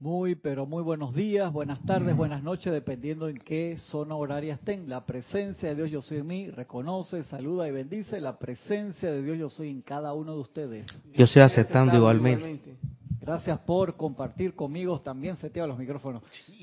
[0.00, 4.88] Muy, pero muy buenos días, buenas tardes, buenas noches, dependiendo en qué zona horaria estén.
[4.88, 9.22] La presencia de Dios Yo Soy en mí reconoce, saluda y bendice la presencia de
[9.22, 10.86] Dios Yo Soy en cada uno de ustedes.
[11.12, 12.78] Yo estoy aceptando igualmente.
[13.20, 16.22] Gracias por compartir conmigo, también seteado los micrófonos.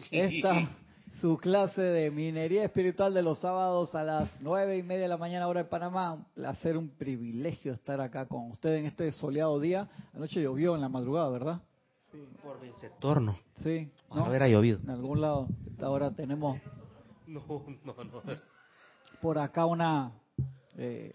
[0.09, 0.67] Esta
[1.21, 5.17] su clase de minería espiritual de los sábados a las nueve y media de la
[5.17, 6.13] mañana hora de Panamá.
[6.13, 9.87] Un placer, un privilegio estar acá con ustedes en este soleado día.
[10.15, 11.61] Anoche llovió en la madrugada, ¿verdad?
[12.11, 12.27] Sí.
[12.41, 13.37] Por el sector no.
[13.63, 13.91] Sí.
[14.13, 14.25] ¿no?
[14.25, 14.79] Haber llovido.
[14.79, 15.47] En algún lado.
[15.81, 16.59] Ahora tenemos.
[17.27, 17.43] No,
[17.83, 18.21] no, no.
[19.21, 20.13] Por acá una
[20.77, 21.13] eh,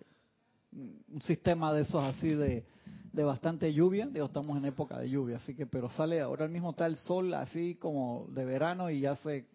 [0.73, 2.65] un sistema de esos así de,
[3.13, 4.07] de bastante lluvia.
[4.07, 7.33] Digo, estamos en época de lluvia, así que, pero sale ahora mismo está el sol
[7.35, 9.47] así como de verano y ya se.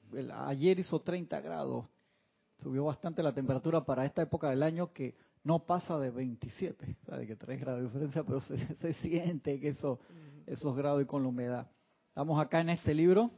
[0.48, 1.86] ayer hizo 30 grados.
[2.58, 7.16] Subió bastante la temperatura para esta época del año que no pasa de 27, o
[7.16, 10.00] de que 3 grados de diferencia, pero se, se siente que eso
[10.48, 11.68] esos grados y con la humedad.
[12.08, 13.30] Estamos acá en este libro,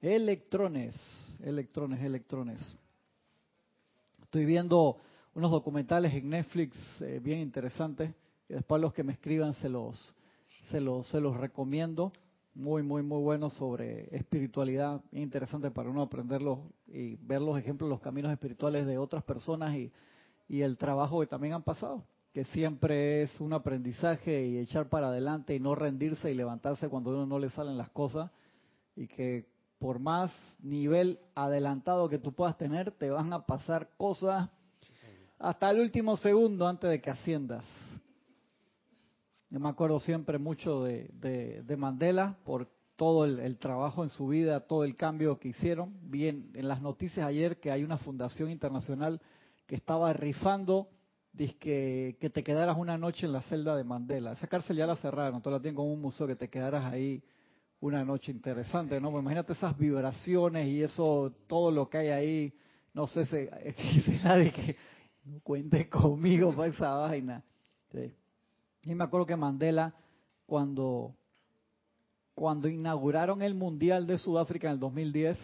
[0.00, 0.94] electrones,
[1.40, 2.76] electrones, electrones.
[4.22, 4.98] Estoy viendo
[5.34, 8.12] unos documentales en Netflix eh, bien interesantes,
[8.48, 10.14] y después los que me escriban se los,
[10.70, 12.12] se los, se los recomiendo.
[12.56, 18.00] Muy, muy, muy buenos sobre espiritualidad, interesante para uno aprenderlos y ver los ejemplos, los
[18.00, 19.92] caminos espirituales de otras personas y,
[20.48, 22.04] y el trabajo que también han pasado
[22.34, 27.10] que siempre es un aprendizaje y echar para adelante y no rendirse y levantarse cuando
[27.10, 28.28] uno no le salen las cosas
[28.96, 29.46] y que
[29.78, 34.50] por más nivel adelantado que tú puedas tener, te van a pasar cosas
[35.38, 37.64] hasta el último segundo antes de que asciendas.
[39.48, 41.10] Yo me acuerdo siempre mucho de,
[41.64, 45.92] de, Mandela por todo el, el, trabajo en su vida, todo el cambio que hicieron.
[46.10, 49.20] Bien, en las noticias ayer que hay una fundación internacional
[49.68, 50.88] que estaba rifando
[51.36, 54.32] que, que te quedaras una noche en la celda de Mandela.
[54.32, 57.22] Esa cárcel ya la cerraron, tú la tienen como un museo, que te quedaras ahí
[57.80, 59.10] una noche interesante, ¿no?
[59.10, 62.54] Pues imagínate esas vibraciones y eso, todo lo que hay ahí,
[62.94, 64.76] no sé si, nadie que
[65.24, 67.42] no cuente conmigo para esa vaina.
[68.82, 69.94] Y me acuerdo que Mandela,
[70.46, 71.14] cuando,
[72.34, 75.38] cuando inauguraron el Mundial de Sudáfrica en el 2010,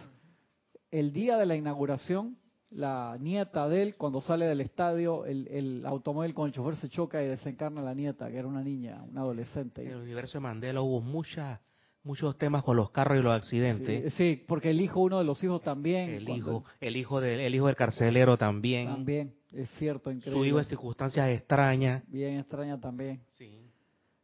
[0.89, 2.37] el día de la inauguración,
[2.71, 6.89] la nieta de él, cuando sale del estadio, el, el, automóvil con el chofer se
[6.89, 9.83] choca y desencarna la nieta, que era una niña, una adolescente.
[9.83, 11.59] En el universo de Mandela hubo muchas
[12.03, 14.13] muchos temas con los carros y los accidentes.
[14.15, 16.09] Sí, porque el hijo, uno de los hijos también.
[16.09, 18.87] El hijo, el hijo del, el hijo del carcelero también.
[18.87, 20.39] También, es cierto, increíble.
[20.39, 22.03] Su hijo en circunstancias extrañas.
[22.07, 23.21] Bien extraña también.
[23.31, 23.69] Sí.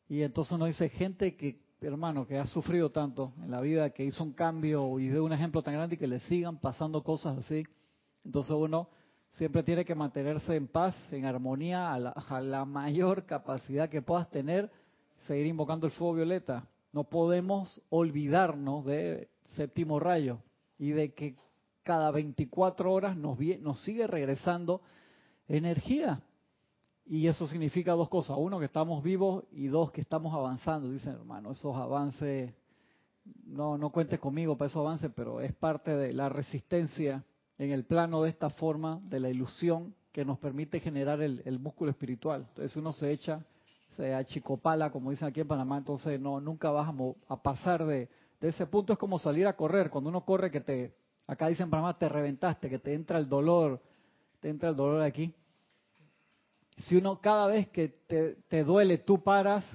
[0.10, 4.06] Y entonces uno dice, gente que, hermano, que ha sufrido tanto en la vida, que
[4.06, 7.38] hizo un cambio y de un ejemplo tan grande y que le sigan pasando cosas
[7.38, 7.64] así
[8.28, 8.90] entonces uno
[9.38, 14.70] siempre tiene que mantenerse en paz, en armonía, a la, mayor capacidad que puedas tener,
[15.28, 16.68] seguir invocando el fuego violeta.
[16.92, 20.40] No podemos olvidarnos de séptimo rayo
[20.78, 21.38] y de que
[21.84, 24.82] cada 24 horas nos, nos sigue regresando
[25.48, 26.22] energía.
[27.06, 28.36] Y eso significa dos cosas.
[28.38, 30.92] Uno, que estamos vivos y dos, que estamos avanzando.
[30.92, 32.54] Dicen, hermano, esos avances,
[33.46, 37.24] no, no cuentes conmigo para esos avances, pero es parte de la resistencia
[37.58, 41.92] en el plano de esta forma, de la ilusión que nos permite generar el, músculo
[41.92, 42.46] espiritual.
[42.50, 43.44] Entonces uno se echa,
[43.96, 46.94] se achicopala, como dicen aquí en Panamá, entonces no nunca vas
[47.28, 48.10] a, pasar de,
[48.42, 48.94] ese punto.
[48.94, 49.90] Es como salir a correr.
[49.90, 50.94] Cuando uno corre que te,
[51.26, 53.82] acá dicen en Panamá, te reventaste, que te entra el dolor,
[54.40, 55.34] te entra el dolor aquí.
[56.78, 59.66] Si uno cada vez que te, te duele, tú paras,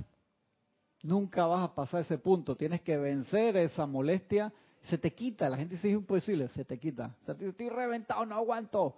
[1.03, 2.56] nunca vas a pasar ese punto.
[2.56, 4.53] Tienes que vencer esa molestia
[4.88, 5.48] se te quita.
[5.48, 7.16] La gente dice es imposible, se te quita.
[7.22, 8.97] O sea, estoy reventado, no aguanto.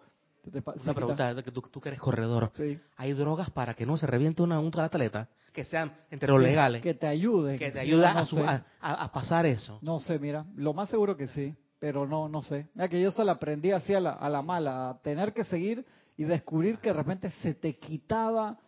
[0.83, 2.53] Una pregunta, que tú, tú, que eres corredor.
[2.97, 5.29] ¿Hay drogas para que no se reviente una, un atleta?
[5.53, 6.83] Que sean entre los legales.
[6.83, 7.59] Que te ayude.
[7.59, 9.79] Que te ayude a, pasar eso.
[9.83, 10.45] No sé, mira.
[10.57, 12.67] Lo más seguro que sí, pero no no sé.
[12.75, 15.45] Mira que yo se la aprendí así a la, a la mala, a tener que
[15.45, 15.87] seguir
[16.17, 18.59] y descubrir que de repente se te quitaba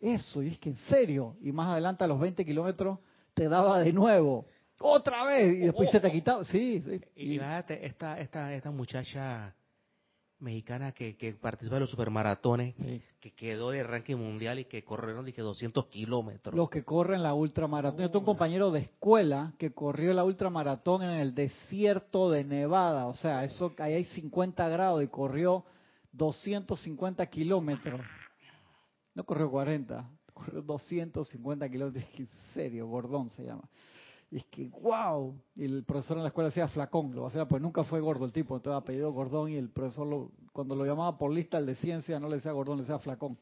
[0.00, 0.42] eso.
[0.42, 1.36] Y es que en serio.
[1.42, 3.00] Y más adelante a los 20 kilómetros
[3.34, 4.46] te daba de nuevo
[4.80, 6.44] otra vez y después se te ha quitado.
[6.44, 7.00] Sí, sí.
[7.16, 9.54] y, esta esta esta muchacha
[10.40, 12.74] mexicana que, que participó de los supermaratones
[13.20, 16.54] que quedó de ranking mundial y que corrieron dije 200 kilómetros.
[16.54, 18.00] Los que corren la ultramaratón.
[18.00, 23.06] Yo tengo un compañero de escuela que corrió la ultramaratón en el desierto de Nevada.
[23.06, 25.64] O sea eso ahí hay 50 grados y corrió
[26.12, 28.00] 250 kilómetros.
[29.14, 32.04] No corrió 40 corrió 250 kilómetros.
[32.16, 33.68] En serio Gordón se llama
[34.30, 35.40] es que, wow.
[35.54, 38.32] Y el profesor en la escuela decía flacón, lo hacía, pues nunca fue gordo el
[38.32, 41.74] tipo, entonces apellido Gordón y el profesor lo, cuando lo llamaba por lista el de
[41.76, 43.38] ciencia no le decía Gordón, le decía flacón.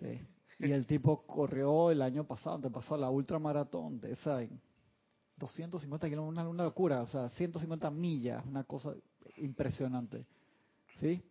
[0.00, 0.20] Sí.
[0.58, 4.60] Y el tipo corrió el año pasado, te pasó la ultramaratón de esa en,
[5.36, 8.94] 250 kilómetros, una, locura, o sea, 150 millas, una cosa
[9.36, 10.26] impresionante.
[11.00, 11.22] ¿Sí?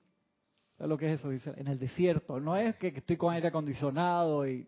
[0.77, 1.29] ¿Sabes lo que es eso?
[1.29, 2.39] Dice, en el desierto.
[2.39, 4.67] No es que estoy con aire acondicionado y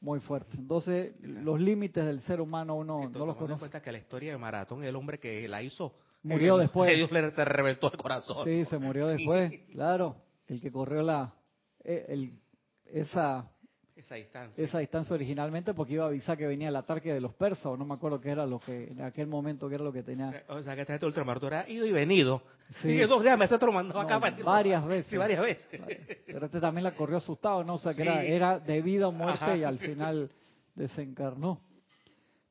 [0.00, 0.56] muy fuerte.
[0.56, 3.60] Entonces, los límites del ser humano uno no los conoce.
[3.60, 6.90] cuenta que la historia de Maratón, el hombre que la hizo, murió después.
[6.96, 8.44] Dios le se reventó el corazón.
[8.44, 10.16] Sí, se murió después, claro.
[10.46, 11.34] El que corrió la
[11.82, 12.38] eh, el,
[12.86, 13.50] esa
[13.96, 14.62] esa distancia.
[14.62, 17.76] Esa distancia originalmente porque iba a avisar que venía el ataque de los persas, o
[17.78, 20.30] no me acuerdo qué era lo que, en aquel momento, qué era lo que tenía.
[20.30, 22.42] Eh, o sea, que este ultramarto era ido y venido.
[22.82, 22.90] Sí.
[22.90, 25.06] Y dos días me está tomando acá para Varias veces.
[25.06, 25.82] Sí, varias veces.
[26.26, 27.74] Pero este también la corrió asustado, ¿no?
[27.74, 30.30] O sea, que era, era de vida o muerte y al final
[30.74, 31.62] desencarnó.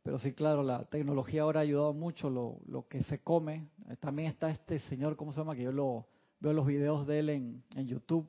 [0.02, 3.68] Pero sí, claro, la tecnología ahora ha ayudado mucho lo, lo que se come.
[3.90, 5.56] Eh, también está este señor, ¿cómo se llama?
[5.56, 6.08] Que yo lo
[6.40, 8.28] veo los videos de él en, en YouTube,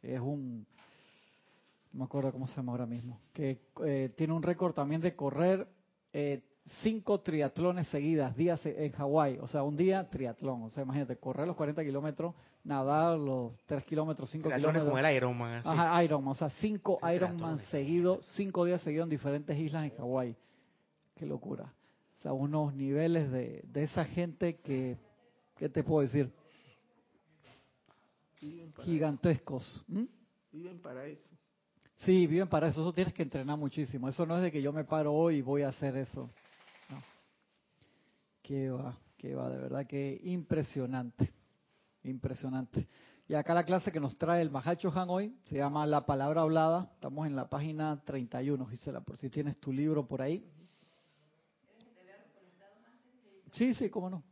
[0.00, 0.66] que es un
[1.94, 5.14] no me acuerdo cómo se llama ahora mismo, que eh, tiene un récord también de
[5.14, 5.68] correr
[6.12, 6.42] eh,
[6.82, 11.46] cinco triatlones seguidas, días en Hawái, o sea, un día triatlón, o sea, imagínate, correr
[11.46, 14.84] los 40 kilómetros, nadar los 3 kilómetros, 5 kilómetros.
[14.86, 15.54] como el Ironman.
[15.58, 15.68] Así.
[15.68, 20.36] Ajá, Ironman, o sea, cinco Ironman seguidos, cinco días seguidos en diferentes islas en Hawái.
[21.14, 21.72] Qué locura.
[22.18, 24.98] O sea, unos niveles de, de esa gente que,
[25.56, 26.32] ¿qué te puedo decir?
[28.80, 29.84] Gigantescos.
[29.86, 30.04] ¿Mm?
[30.50, 31.30] Viven para eso.
[31.98, 32.80] Sí, viven para eso.
[32.80, 34.08] Eso tienes que entrenar muchísimo.
[34.08, 36.30] Eso no es de que yo me paro hoy y voy a hacer eso.
[36.90, 37.02] No.
[38.42, 41.32] Qué va, qué va, de verdad que impresionante.
[42.02, 42.88] Impresionante.
[43.26, 46.42] Y acá la clase que nos trae el Mahacho Han hoy se llama La Palabra
[46.42, 46.90] Hablada.
[46.94, 50.44] Estamos en la página 31, Gisela, por si tienes tu libro por ahí.
[53.52, 54.22] Sí, sí, cómo no.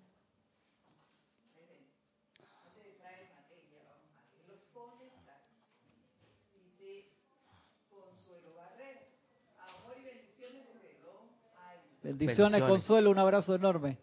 [12.03, 13.99] Bendiciones, Consuelo, un abrazo enorme.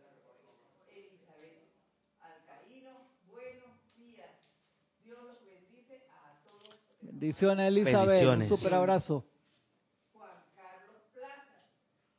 [0.87, 1.59] Elizabeth.
[7.01, 9.25] Bendiciones, Elizabeth, un super abrazo.
[10.13, 11.67] Juan Carlos Plaza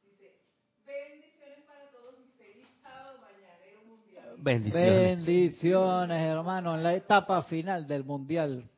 [0.03, 0.37] dice,
[0.85, 4.35] bendiciones para todos y feliz sábado mañanero mundial.
[4.38, 5.26] Bendiciones.
[5.26, 8.69] Bendiciones, hermano, en la etapa final del mundial.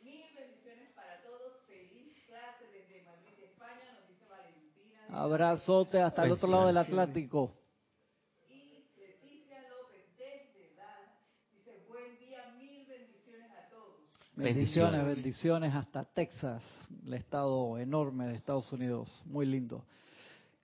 [0.01, 5.21] Mil bendiciones para todos, feliz clase desde Madrid, España, nos dice Valentina.
[5.21, 7.60] Abrazote hasta el otro lado del Atlántico.
[14.41, 16.63] Bendiciones, bendiciones hasta Texas,
[17.05, 19.85] el estado enorme de Estados Unidos, muy lindo.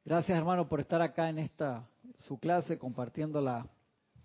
[0.04, 3.68] Gracias hermano por estar acá en esta su clase, compartiéndola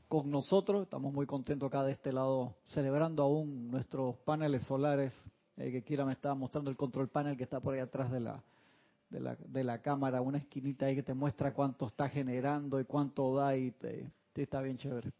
[0.09, 0.85] con nosotros.
[0.85, 5.13] Estamos muy contentos acá de este lado, celebrando aún nuestros paneles solares.
[5.59, 8.21] El que quiera me estaba mostrando el control panel que está por ahí atrás de
[8.21, 8.43] la,
[9.11, 12.87] de la, de la cámara, una esquinita ahí que te muestra cuánto está generando y
[12.87, 15.13] cuánto da y te, está bien chévere.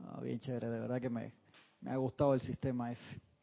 [0.00, 1.34] Ah, bien chévere, de verdad que me,
[1.82, 3.33] me ha gustado el sistema ese.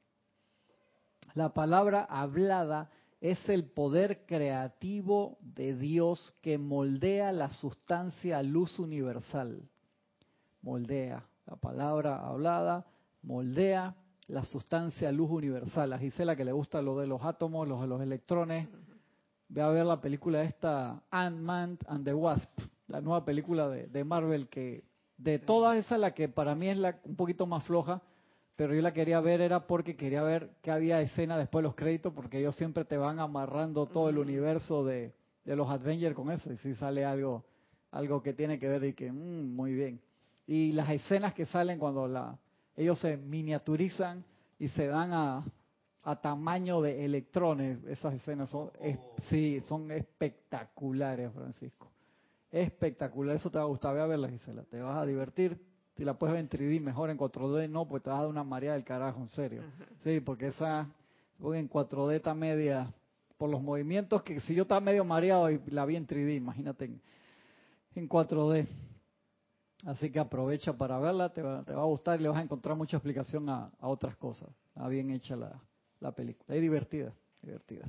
[1.34, 2.90] La palabra hablada
[3.22, 9.70] es el poder creativo de Dios que moldea la sustancia luz universal.
[10.62, 11.24] Moldea.
[11.46, 12.86] La palabra hablada
[13.22, 13.96] moldea
[14.28, 15.94] la sustancia luz universal.
[15.94, 18.68] A Gisela que le gusta lo de los átomos, los de los electrones.
[19.50, 24.04] Ve a ver la película esta, Ant-Man and the Wasp, la nueva película de, de,
[24.04, 24.86] Marvel que
[25.18, 28.02] de todas esas la que para mí es la un poquito más floja,
[28.62, 31.74] pero yo la quería ver era porque quería ver qué había escena después de los
[31.74, 35.16] créditos, porque ellos siempre te van amarrando todo el universo de,
[35.46, 37.44] los Avengers con eso, y si sale algo
[37.90, 40.00] algo que tiene que ver y que, mmm, muy bien.
[40.46, 42.38] Y las escenas que salen cuando la,
[42.78, 44.24] ellos se miniaturizan
[44.60, 45.44] y se dan a,
[46.04, 49.16] a tamaño de electrones, esas escenas son, oh.
[49.24, 51.90] sí, son espectaculares, Francisco.
[52.52, 55.60] Espectacular, eso te va a gustar, ve a verlas, Gisela, te vas a divertir
[56.02, 58.30] si la puedes ver en 3D, mejor en 4D no, pues te vas a dar
[58.32, 59.62] una marea del carajo, en serio.
[60.04, 60.90] Sí, porque esa,
[61.40, 62.92] en 4D está media,
[63.38, 66.86] por los movimientos que si yo estaba medio mareado y la vi en 3D, imagínate
[67.94, 68.68] en, 4D.
[69.86, 72.98] Así que aprovecha para verla, te va, a gustar y le vas a encontrar mucha
[72.98, 74.50] explicación a, otras cosas.
[74.70, 75.62] Está bien hecha la,
[76.00, 76.56] la película.
[76.56, 77.88] Es divertida, divertida.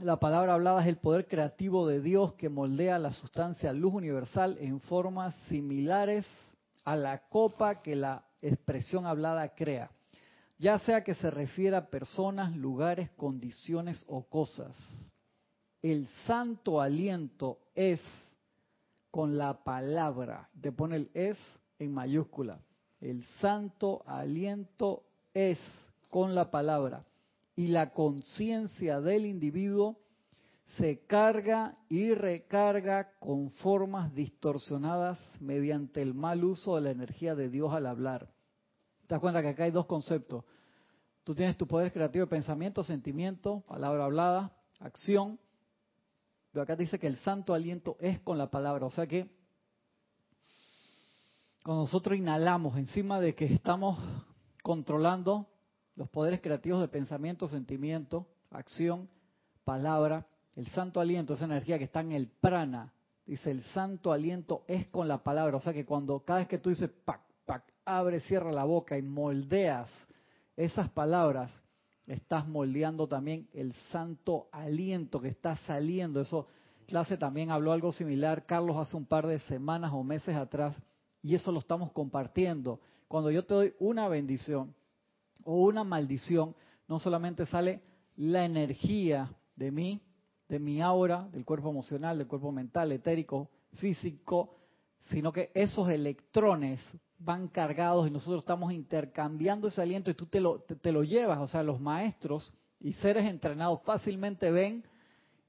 [0.00, 4.58] La palabra hablada es el poder creativo de Dios que moldea la sustancia luz universal
[4.60, 6.26] en formas similares
[6.84, 9.90] a la copa que la expresión hablada crea.
[10.58, 14.76] ya sea que se refiera a personas, lugares, condiciones o cosas.
[15.82, 18.00] El santo aliento es
[19.10, 20.48] con la palabra.
[20.60, 21.38] Te pone el es
[21.78, 22.58] en mayúscula.
[23.00, 25.58] El santo aliento es
[26.10, 27.04] con la palabra.
[27.56, 29.98] Y la conciencia del individuo
[30.76, 37.48] se carga y recarga con formas distorsionadas mediante el mal uso de la energía de
[37.48, 38.28] Dios al hablar.
[39.06, 40.44] Te das cuenta que acá hay dos conceptos.
[41.24, 45.38] Tú tienes tu poder creativo de pensamiento, sentimiento, palabra hablada, acción.
[46.52, 48.86] Pero acá dice que el santo aliento es con la palabra.
[48.86, 49.28] O sea que
[51.64, 53.98] cuando nosotros inhalamos encima de que estamos
[54.62, 55.48] controlando
[55.96, 59.08] los poderes creativos de pensamiento, sentimiento, acción,
[59.64, 62.92] palabra, el santo aliento, esa energía que está en el prana,
[63.26, 65.56] dice el santo aliento es con la palabra.
[65.56, 68.96] O sea que cuando cada vez que tú dices pac, pac, abre, cierra la boca
[68.96, 69.90] y moldeas
[70.56, 71.50] esas palabras,
[72.06, 76.20] estás moldeando también el santo aliento que está saliendo.
[76.20, 76.46] Eso
[76.86, 80.80] clase también habló algo similar Carlos hace un par de semanas o meses atrás
[81.22, 82.80] y eso lo estamos compartiendo.
[83.08, 84.74] Cuando yo te doy una bendición
[85.46, 86.54] o una maldición,
[86.88, 87.80] no solamente sale
[88.16, 90.02] la energía de mí,
[90.48, 94.56] de mi aura, del cuerpo emocional, del cuerpo mental, etérico, físico,
[95.10, 96.80] sino que esos electrones
[97.18, 101.38] van cargados y nosotros estamos intercambiando ese aliento y tú te lo, te, lo llevas.
[101.38, 104.84] O sea, los maestros y seres entrenados fácilmente ven,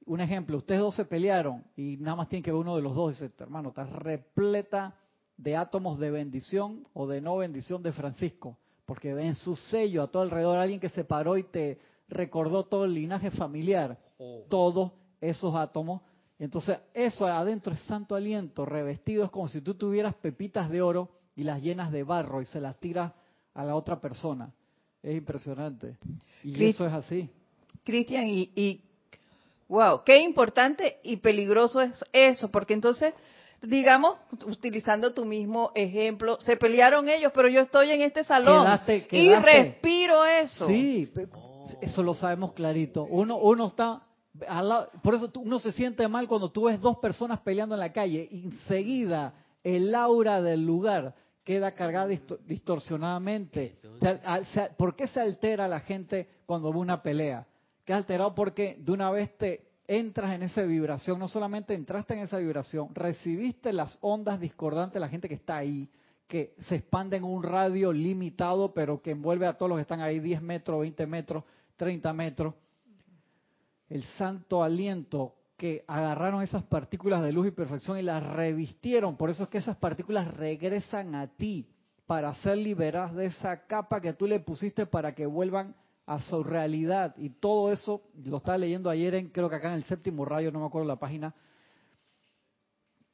[0.05, 2.95] un ejemplo, ustedes dos se pelearon y nada más tienen que ver uno de los
[2.95, 4.95] dos y dice, hermano, estás repleta
[5.35, 10.07] de átomos de bendición o de no bendición de Francisco, porque ven su sello a
[10.07, 11.77] todo alrededor, alguien que se paró y te
[12.07, 14.45] recordó todo el linaje familiar, oh.
[14.49, 16.01] todos esos átomos.
[16.39, 21.09] Entonces, eso adentro es santo aliento, revestido, es como si tú tuvieras pepitas de oro
[21.35, 23.11] y las llenas de barro y se las tiras
[23.53, 24.53] a la otra persona.
[25.03, 25.97] Es impresionante.
[26.41, 27.29] Y eso es así.
[27.83, 28.81] Cristian, y, y,
[29.67, 33.13] wow, qué importante y peligroso es eso, porque entonces,
[33.61, 38.67] digamos, utilizando tu mismo ejemplo, se pelearon ellos, pero yo estoy en este salón
[39.11, 40.67] y respiro eso.
[40.67, 41.11] Sí,
[41.81, 43.03] eso lo sabemos clarito.
[43.03, 44.01] Uno, uno está,
[45.03, 48.29] por eso uno se siente mal cuando tú ves dos personas peleando en la calle.
[48.31, 49.33] Enseguida
[49.63, 52.07] el aura del lugar queda cargada
[52.45, 53.79] distorsionadamente.
[54.77, 57.47] ¿Por qué se altera la gente cuando ve una pelea?
[57.85, 62.19] Queda alterado porque de una vez te entras en esa vibración, no solamente entraste en
[62.21, 65.89] esa vibración, recibiste las ondas discordantes de la gente que está ahí,
[66.27, 70.01] que se expanden en un radio limitado, pero que envuelve a todos los que están
[70.01, 71.43] ahí 10 metros, 20 metros,
[71.77, 72.53] 30 metros.
[73.89, 79.15] El santo aliento que agarraron esas partículas de luz y perfección y las revistieron.
[79.15, 81.67] Por eso es que esas partículas regresan a ti
[82.05, 85.75] para ser liberadas de esa capa que tú le pusiste para que vuelvan
[86.07, 87.13] a su realidad.
[87.17, 90.51] Y todo eso, lo estaba leyendo ayer en, creo que acá en el séptimo rayo,
[90.51, 91.35] no me acuerdo la página,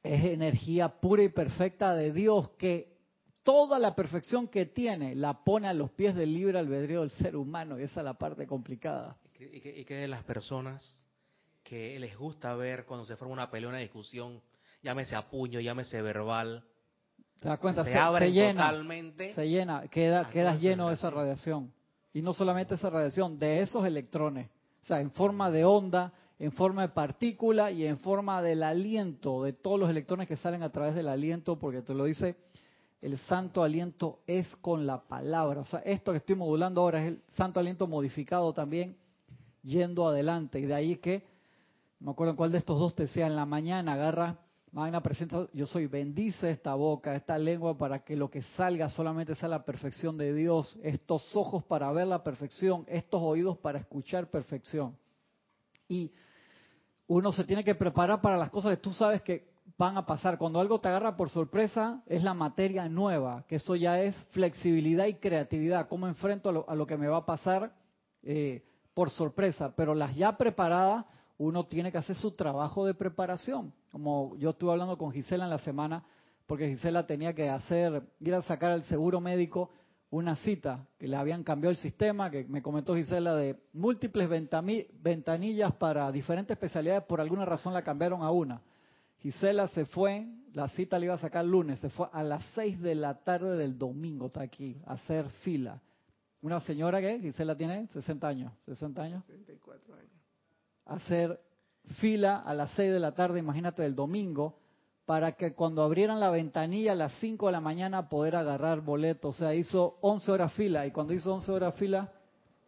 [0.03, 2.93] es energía pura y perfecta de Dios que
[3.41, 7.35] toda la perfección que tiene la pone a los pies del libre albedrío del ser
[7.35, 9.17] humano, y esa es la parte complicada.
[9.39, 10.97] Y que, de las personas
[11.63, 14.41] que les gusta ver cuando se forma una pelea, una discusión,
[14.83, 16.63] llámese a puño, llámese verbal,
[17.39, 17.83] ¿Te das cuenta?
[17.83, 19.33] Se, abre llena, totalmente.
[19.33, 21.73] Se llena, queda, quedas lleno de esa radiación.
[22.13, 24.49] Y no solamente esa radiación, de esos electrones.
[24.83, 29.43] O sea, en forma de onda, en forma de partícula y en forma del aliento,
[29.43, 32.35] de todos los electrones que salen a través del aliento, porque te lo dice
[33.03, 35.59] el santo aliento es con la palabra.
[35.59, 38.95] O sea, esto que estoy modulando ahora es el santo aliento modificado también,
[39.61, 40.59] yendo adelante.
[40.59, 41.25] Y de ahí que,
[41.99, 44.37] no me acuerdo en cuál de estos dos te sea, en la mañana agarra,
[44.73, 49.35] Magna presenta, yo soy, bendice esta boca, esta lengua para que lo que salga solamente
[49.35, 54.31] sea la perfección de Dios, estos ojos para ver la perfección, estos oídos para escuchar
[54.31, 54.97] perfección.
[55.87, 56.11] Y
[57.05, 60.39] uno se tiene que preparar para las cosas que tú sabes que van a pasar.
[60.39, 65.05] Cuando algo te agarra por sorpresa, es la materia nueva, que eso ya es flexibilidad
[65.05, 65.87] y creatividad.
[65.87, 67.75] ¿Cómo enfrento a lo, que me va a pasar
[68.23, 68.65] eh,
[68.95, 69.71] por sorpresa?
[69.75, 71.05] Pero las ya preparadas,
[71.37, 73.73] uno tiene que hacer su trabajo de preparación.
[73.91, 76.03] Como yo estuve hablando con Gisela en la semana,
[76.45, 79.69] porque Gisela tenía que hacer, ir a sacar al seguro médico
[80.09, 85.73] una cita, que le habían cambiado el sistema, que me comentó Gisela, de múltiples ventanillas
[85.73, 88.61] para diferentes especialidades, por alguna razón la cambiaron a una.
[89.17, 92.43] Gisela se fue, la cita le iba a sacar el lunes, se fue a las
[92.53, 95.81] 6 de la tarde del domingo, está aquí, a hacer fila.
[96.41, 99.25] Una señora que, Gisela tiene 60 años, 60 años.
[99.25, 100.22] 64 años.
[100.85, 101.39] Hacer
[101.99, 104.57] fila a las 6 de la tarde, imagínate, del domingo,
[105.05, 109.29] para que cuando abrieran la ventanilla a las 5 de la mañana poder agarrar boleto.
[109.29, 112.11] O sea, hizo 11 horas fila y cuando hizo 11 horas fila,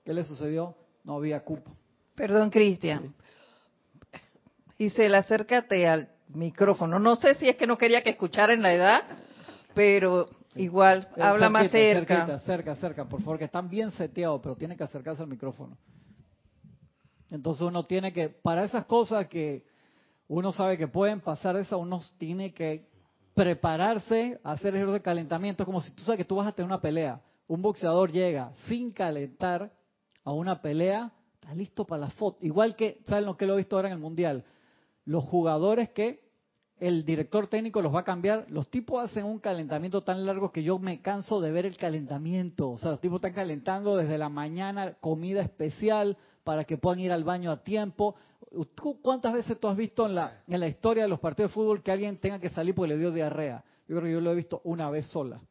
[0.04, 0.76] ¿qué le sucedió?
[1.04, 1.72] No había cupo.
[2.16, 3.14] Perdón, Cristian.
[4.78, 7.00] Gisela, acércate al micrófono.
[7.00, 9.04] No sé si es que no quería que escucharan la edad,
[9.74, 12.26] pero igual, Eh, habla más cerquita, cerca.
[12.26, 15.78] Cerca, cerca, cerca, por favor, que están bien seteados, pero tienen que acercarse al micrófono.
[17.36, 19.66] Entonces uno tiene que, para esas cosas que
[20.28, 22.88] uno sabe que pueden pasar, esa uno tiene que
[23.34, 25.66] prepararse, hacer ejercicio de calentamiento.
[25.66, 27.22] Como si tú sabes que tú vas a tener una pelea.
[27.48, 29.72] Un boxeador llega sin calentar
[30.24, 32.40] a una pelea, está listo para la foto.
[32.42, 34.44] Igual que, ¿saben lo que lo he visto ahora en el Mundial?
[35.04, 36.26] Los jugadores que
[36.80, 38.46] el director técnico los va a cambiar.
[38.50, 42.72] Los tipos hacen un calentamiento tan largo que yo me canso de ver el calentamiento.
[42.72, 47.12] O sea, los tipos están calentando desde la mañana, comida especial para que puedan ir
[47.12, 48.16] al baño a tiempo.
[48.76, 51.56] ¿Tú ¿Cuántas veces tú has visto en la, en la historia de los partidos de
[51.56, 53.66] fútbol que alguien tenga que salir porque le dio diarrea?
[53.88, 55.42] Yo creo que yo lo he visto una vez sola.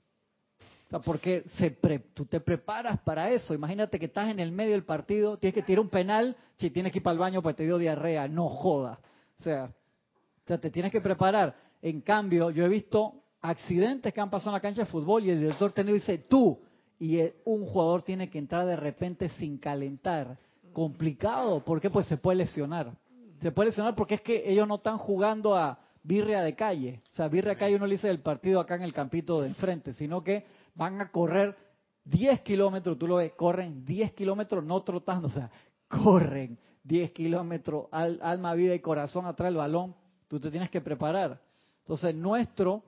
[0.87, 3.53] O sea, porque se pre- tú te preparas para eso.
[3.53, 6.93] Imagínate que estás en el medio del partido, tienes que tirar un penal, si tienes
[6.93, 8.29] que ir para el baño porque te dio diarrea.
[8.29, 9.01] No joda.
[9.41, 11.55] O sea, o sea, te tienes que preparar.
[11.83, 15.31] En cambio, yo he visto accidentes que han pasado en la cancha de fútbol y
[15.31, 16.61] el director técnico dice tú
[16.99, 20.39] y un jugador tiene que entrar de repente sin calentar.
[20.75, 21.89] Complicado, ¿por qué?
[21.89, 22.93] Pues se puede lesionar.
[23.41, 27.01] Se puede lesionar porque es que ellos no están jugando a birria de calle.
[27.13, 29.49] O sea, birria de calle uno le dice del partido acá en el campito de
[29.49, 31.57] enfrente, sino que van a correr
[32.05, 35.51] 10 kilómetros, tú lo ves, corren 10 kilómetros no trotando, o sea,
[35.89, 39.95] corren 10 kilómetros, al, alma, vida y corazón atrás del balón,
[40.29, 41.41] tú te tienes que preparar.
[41.83, 42.83] Entonces, nuestro,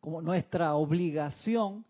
[0.00, 1.84] como nuestra obligación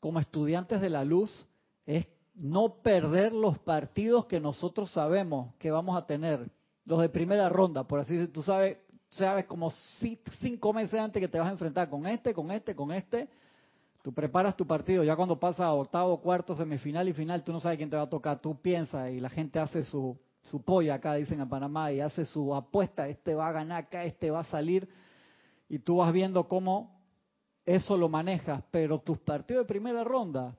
[0.00, 1.46] como estudiantes de la luz
[1.86, 6.50] es no perder los partidos que nosotros sabemos que vamos a tener,
[6.84, 8.78] los de primera ronda, por así decirlo, tú sabes,
[9.10, 12.74] sabes como ci- cinco meses antes que te vas a enfrentar con este, con este,
[12.74, 13.28] con este,
[14.04, 17.58] Tú preparas tu partido, ya cuando pasa a octavo, cuarto, semifinal y final, tú no
[17.58, 20.96] sabes quién te va a tocar, tú piensas y la gente hace su, su polla
[20.96, 24.40] acá, dicen en Panamá, y hace su apuesta, este va a ganar acá, este va
[24.40, 24.86] a salir,
[25.70, 27.00] y tú vas viendo cómo
[27.64, 30.54] eso lo manejas, pero tus partidos de primera ronda,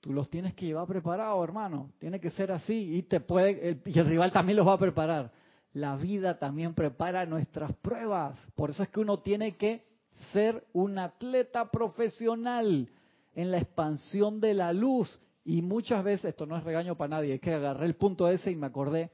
[0.00, 3.82] tú los tienes que llevar preparados, hermano, tiene que ser así, y te puede, el-
[3.84, 5.30] y el rival también los va a preparar.
[5.72, 9.84] La vida también prepara nuestras pruebas, por eso es que uno tiene que
[10.32, 12.88] ser un atleta profesional
[13.34, 15.20] en la expansión de la luz.
[15.44, 18.50] Y muchas veces, esto no es regaño para nadie, es que agarré el punto ese
[18.50, 19.10] y me acordé,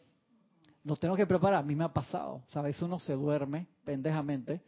[0.83, 2.81] nos tenemos que preparar, a mí me ha pasado, ¿sabes?
[2.83, 4.61] Uno se duerme pendejamente,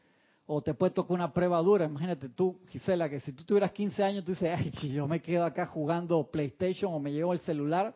[0.50, 4.02] o te puede tocar una prueba dura, imagínate tú, Gisela, que si tú tuvieras 15
[4.02, 7.94] años, tú dices, ay, yo me quedo acá jugando PlayStation o me llevo el celular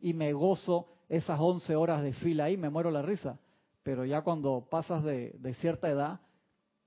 [0.00, 3.38] y me gozo esas 11 horas de fila ahí, me muero la risa.
[3.82, 6.20] Pero ya cuando pasas de, de cierta edad,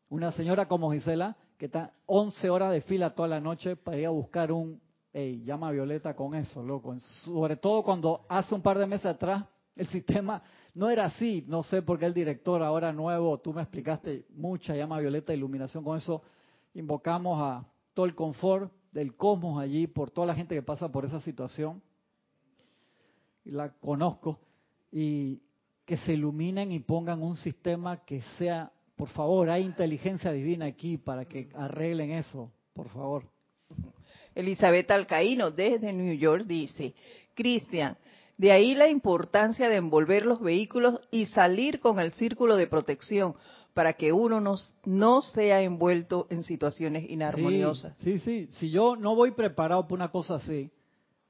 [0.10, 4.08] una señora como Gisela, que está 11 horas de fila toda la noche para ir
[4.08, 4.82] a buscar un,
[5.14, 6.98] hey, llama Violeta con eso, loco.
[7.00, 9.44] Sobre todo cuando hace un par de meses atrás
[9.76, 10.42] el sistema
[10.74, 11.44] no era así.
[11.48, 15.84] No sé por qué el director ahora nuevo, tú me explicaste mucha llama Violeta, iluminación
[15.84, 16.22] con eso.
[16.74, 21.06] Invocamos a todo el confort del cosmos allí por toda la gente que pasa por
[21.06, 21.82] esa situación.
[23.46, 24.40] Y la conozco.
[24.92, 25.42] Y
[25.86, 30.98] que se iluminen y pongan un sistema que sea por favor, hay inteligencia divina aquí
[30.98, 33.26] para que arreglen eso, por favor.
[34.36, 36.94] Elizabeth Alcaíno desde New York dice,
[37.34, 37.98] Cristian,
[38.44, 43.36] de ahí la importancia de envolver los vehículos y salir con el círculo de protección
[43.74, 47.96] para que uno no, no sea envuelto en situaciones inarmoniosas.
[48.00, 48.54] Sí, sí, sí.
[48.56, 50.70] Si yo no voy preparado para una cosa así,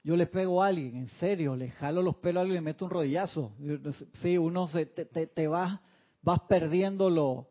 [0.02, 2.62] yo le pego a alguien, en serio, le jalo los pelos a alguien y le
[2.62, 3.52] meto un rodillazo.
[4.20, 5.80] Sí, uno se, te, te, te vas,
[6.20, 7.46] vas perdiendo lo...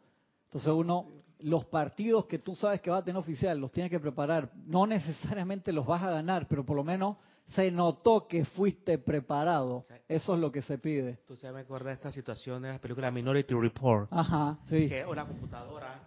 [0.47, 1.08] Entonces uno,
[1.39, 4.52] los partidos que tú sabes que va a tener oficial, los tienes que preparar.
[4.65, 7.15] No necesariamente los vas a ganar, pero por lo menos
[7.55, 9.83] se notó que fuiste preparado.
[10.07, 11.19] Eso es lo que se pide.
[11.27, 14.07] Tú sabes, me acuerdas de esta situación de la película Minority Report.
[14.11, 14.87] Ajá, sí.
[14.89, 16.01] Que una computadora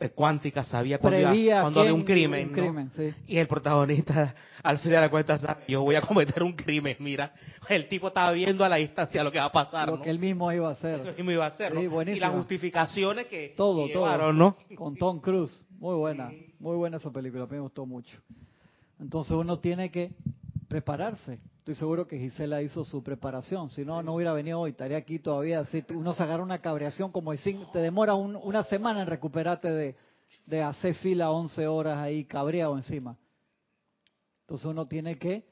[0.00, 2.58] eh, cuántica sabía cuando, iba- Prevía cuando había un crimen, un ¿no?
[2.62, 3.14] crimen, sí.
[3.28, 6.96] Y el protagonista, al final de la cuenta, sabe, yo voy a cometer un crimen,
[7.00, 7.32] mira.
[7.68, 10.02] El tipo estaba viendo a la distancia lo que va a pasar, Lo ¿no?
[10.02, 11.14] que él mismo iba a Lo hacer.
[11.16, 11.72] mismo iba a hacer,
[12.08, 14.54] y las justificaciones que Todo, todo.
[14.74, 15.64] Con Tom Cruise.
[15.78, 18.18] Muy buena, muy buena esa película, a mí me gustó mucho.
[19.00, 20.12] Entonces uno tiene que
[20.74, 21.38] prepararse.
[21.58, 25.20] Estoy seguro que Gisela hizo su preparación, si no, no hubiera venido hoy, estaría aquí
[25.20, 25.60] todavía.
[25.60, 29.06] Así, uno se agarra una cabreación como de cinco- te demora un- una semana en
[29.06, 29.94] recuperarte de,
[30.46, 33.16] de hacer fila 11 horas ahí cabreado encima.
[34.40, 35.44] Entonces uno tiene que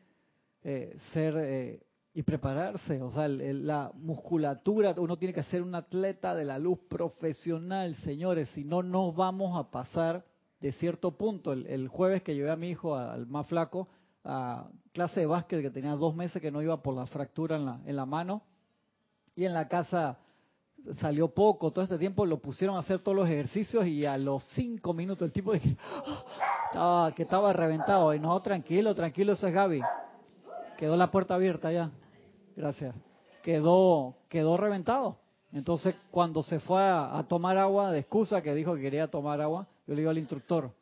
[0.65, 1.83] eh, ser eh,
[2.15, 6.81] y prepararse, o sea, la musculatura, uno tiene que ser un atleta de la luz
[6.89, 10.25] profesional, señores, si no, no vamos a pasar
[10.61, 11.53] de cierto punto.
[11.53, 13.87] El, jueves que llevé a mi hijo, al más flaco,
[14.25, 17.67] a clase de básquet que tenía dos meses que no iba por la fractura en
[17.67, 18.43] la, en la mano,
[19.35, 20.19] y en la casa
[21.01, 24.43] salió poco, todo este tiempo lo pusieron a hacer todos los ejercicios y a los
[24.55, 25.77] cinco minutos el tipo dije,
[26.67, 29.81] estaba, que estaba reventado, y no, tranquilo, tranquilo, eso es Gaby.
[30.77, 31.91] Quedó la puerta abierta ya.
[32.57, 32.95] Gracias.
[33.43, 35.19] Quedó, quedó reventado.
[35.53, 39.69] Entonces, cuando se fue a, tomar agua, de excusa que dijo que quería tomar agua,
[39.87, 40.73] yo le digo al instructor,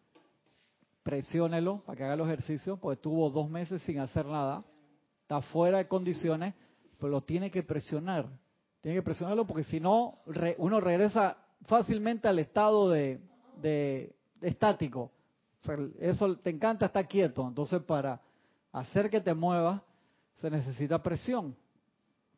[1.10, 4.62] presiónelo para que haga los ejercicios, pues estuvo dos meses sin hacer nada,
[5.22, 6.54] está fuera de condiciones,
[6.98, 8.28] pero lo tiene que presionar.
[8.80, 10.20] Tiene que presionarlo porque si no,
[10.58, 13.20] uno regresa fácilmente al estado de,
[13.60, 15.10] de, estático.
[15.98, 17.46] eso te encanta estar quieto.
[17.46, 18.20] Entonces, para
[18.70, 19.82] hacer que te muevas,
[20.40, 21.56] se necesita presión.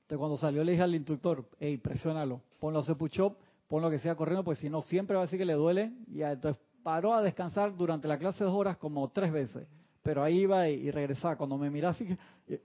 [0.01, 3.37] Entonces cuando salió le dije al instructor, hey, presiónalo, ponlo a hacer push-up,
[3.69, 5.93] ponlo que sea corriendo, porque si no siempre va a decir que le duele.
[6.09, 9.67] Y entonces paró a descansar durante la clase dos horas como tres veces.
[10.03, 11.37] Pero ahí iba y, regresaba.
[11.37, 12.61] Cuando me miraba así, que,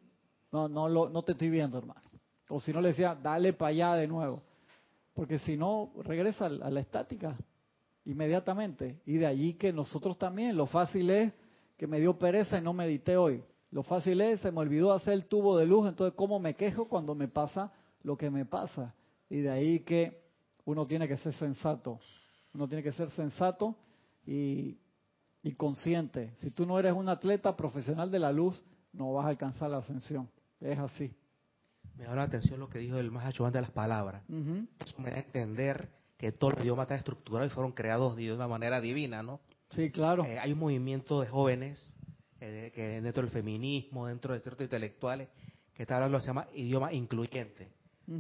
[0.52, 2.02] no, no, lo, no te estoy viendo, hermano.
[2.50, 4.42] O si no le decía, dale para allá de nuevo.
[5.14, 7.36] Porque si no, regresa a la estática
[8.06, 9.02] inmediatamente.
[9.06, 11.34] Y de allí que nosotros también, lo fácil es
[11.78, 13.44] que me dio pereza y no medité hoy.
[13.72, 16.88] Lo fácil es, se me olvidó hacer el tubo de luz, entonces ¿cómo me quejo
[16.88, 18.96] cuando me pasa lo que me pasa?
[19.30, 20.24] Y de ahí que
[20.64, 22.00] uno tiene que ser sensato,
[22.54, 23.76] uno tiene que ser sensato
[24.28, 24.78] y,
[25.56, 26.34] consciente.
[26.42, 28.62] Si tú no eres un atleta profesional de la luz,
[28.92, 30.30] no vas a alcanzar la ascensión.
[30.60, 31.16] Es así.
[31.96, 34.24] Me da la atención lo que dijo el más antes de las palabras.
[34.30, 38.34] Eso me da a entender que todos los idiomas están estructurados y fueron creados de
[38.34, 39.40] una manera divina, ¿no?
[39.72, 40.26] Sí, claro.
[40.26, 41.96] Eh, hay un movimiento de jóvenes
[42.40, 45.30] eh, que dentro del feminismo, dentro de ciertos intelectuales,
[45.74, 47.70] que está hablando se llama idioma incluyente,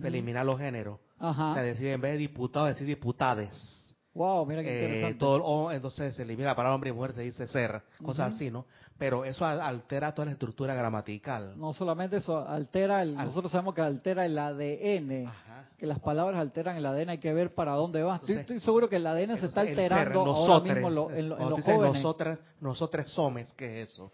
[0.04, 1.00] eliminar los géneros.
[1.20, 3.87] O sea, decir en vez de diputado, decir diputades.
[4.17, 5.19] Wow, mira qué eh, interesante.
[5.19, 8.65] Todo, entonces se elimina la palabra hombre y mujer, se dice ser, cosas así, ¿no?
[8.97, 11.53] Pero eso altera toda la estructura gramatical.
[11.56, 15.32] No solamente eso, altera, el, nosotros sabemos que altera el ADN,
[15.77, 18.19] que las palabras alteran el ADN, hay que ver para dónde va.
[18.27, 21.93] Estoy, seguro que el ADN se está alterando ahora mismo en, los jóvenes.
[21.93, 24.12] Nosotros, nosotros somos, ¿qué es eso?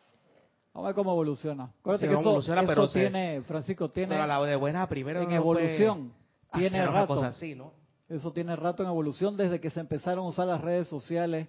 [0.74, 1.72] Vamos a ver cómo evoluciona.
[1.80, 4.16] Acuérdate que eso, eso tiene, Francisco, tiene...
[4.16, 6.12] Pero la de buena primero En evolución,
[6.52, 7.24] tiene rato.
[7.24, 7.83] Así, ¿no?
[8.10, 11.48] Eso tiene rato en evolución desde que se empezaron a usar las redes sociales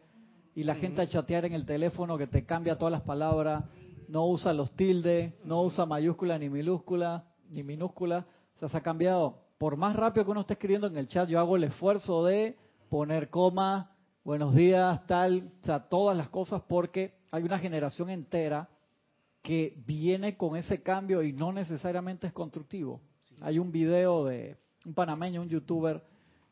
[0.54, 3.64] y la gente a chatear en el teléfono que te cambia todas las palabras,
[4.08, 8.26] no usa los tildes, no usa mayúscula ni minúscula, ni minúscula.
[8.54, 9.40] O sea, se ha cambiado.
[9.58, 12.56] Por más rápido que uno esté escribiendo en el chat, yo hago el esfuerzo de
[12.88, 18.68] poner coma, buenos días, tal, o sea, todas las cosas porque hay una generación entera
[19.42, 23.00] que viene con ese cambio y no necesariamente es constructivo.
[23.40, 26.02] Hay un video de un panameño, un youtuber,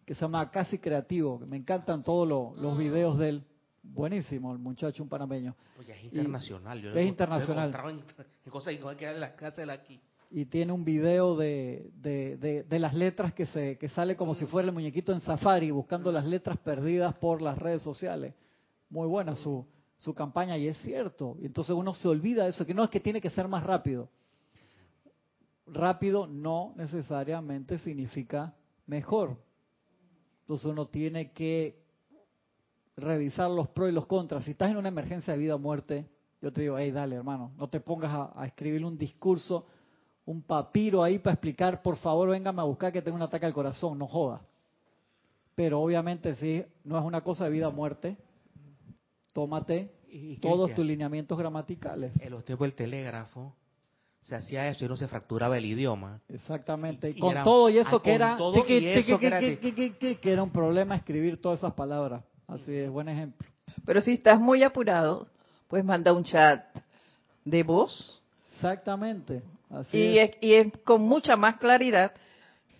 [0.04, 3.44] que se llama Casi Creativo, que me encantan todos los videos de él.
[3.82, 5.56] Buenísimo el muchacho, un panameño.
[5.76, 6.96] Pues es internacional.
[6.96, 7.72] es internacional.
[10.30, 14.68] Y tiene un video de, de, las letras que, se, que sale como si fuera
[14.68, 18.34] el muñequito en Safari, buscando las letras perdidas por las redes sociales.
[18.88, 19.66] Muy buena su,
[19.98, 21.36] su campaña y es cierto.
[21.40, 23.62] Y entonces uno se olvida de eso, que no es que tiene que ser más
[23.62, 24.08] rápido.
[25.66, 28.54] Rápido no necesariamente significa
[28.86, 29.36] mejor.
[30.52, 31.78] Entonces uno tiene que
[32.98, 34.44] revisar los pros y los contras.
[34.44, 36.06] Si estás en una emergencia de vida o muerte,
[36.42, 39.64] yo te digo, hey, dale hermano, no te pongas a, escribir un discurso,
[40.26, 43.54] un papiro ahí para explicar, por favor, véngame a buscar que tengo un ataque al
[43.54, 44.42] corazón, no joda.
[45.54, 48.18] Pero obviamente si no es una cosa de vida o muerte,
[49.32, 49.90] tómate
[50.42, 52.12] todos tus lineamientos gramaticales.
[52.44, 53.56] Tiempos del telégrafo,
[54.22, 56.20] se hacía eso y no se fracturaba el idioma.
[56.28, 57.14] Exactamente.
[57.18, 62.22] con todo y eso que era, que, era un problema escribir todas esas palabras.
[62.46, 63.48] Así es, buen ejemplo.
[63.84, 65.26] Pero si estás muy apurado,
[65.68, 66.64] pues manda un chat
[67.44, 68.22] de voz.
[68.54, 69.42] Exactamente.
[69.70, 70.30] Así y, es.
[70.40, 72.12] y es con mucha más claridad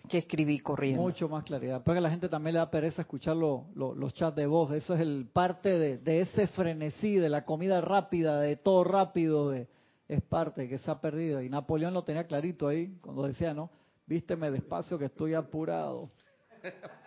[0.07, 1.01] que escribir corriendo.
[1.01, 1.81] Mucho más claridad.
[1.83, 4.71] Porque a la gente también le da pereza escuchar los chats de voz.
[4.71, 9.49] Eso es el parte de, de ese frenesí, de la comida rápida, de todo rápido,
[9.49, 9.67] de
[10.07, 11.41] es parte que se ha perdido.
[11.41, 13.71] Y Napoleón lo tenía clarito ahí, cuando decía, ¿no?
[14.05, 16.11] Vísteme despacio que estoy apurado.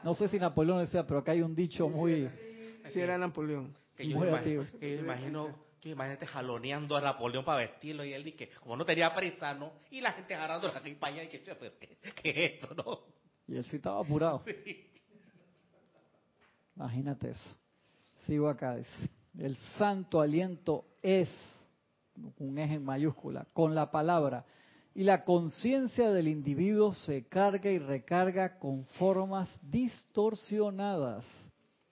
[0.03, 2.29] No sé si Napoleón decía, pero acá hay un dicho muy...
[2.93, 3.77] Sí, era Napoleón.
[3.97, 5.49] Que yo, imagino,
[5.83, 9.73] yo imagínate jaloneando a Napoleón para vestirlo y él dice, como no tenía prisa, ¿no?
[9.91, 13.01] Y la gente agarrando la para allá y que, ¿qué, es esto, no?
[13.49, 14.45] Y él sí estaba apurado.
[16.77, 17.57] Imagínate eso.
[18.27, 18.77] Sigo acá.
[19.39, 21.29] El santo aliento es
[22.39, 24.45] un eje en mayúscula, con la palabra
[24.97, 31.23] y la conciencia del individuo se carga y recarga con formas distorsionadas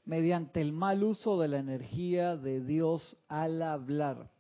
[0.07, 4.31] mediante el mal uso de la energía de Dios al hablar.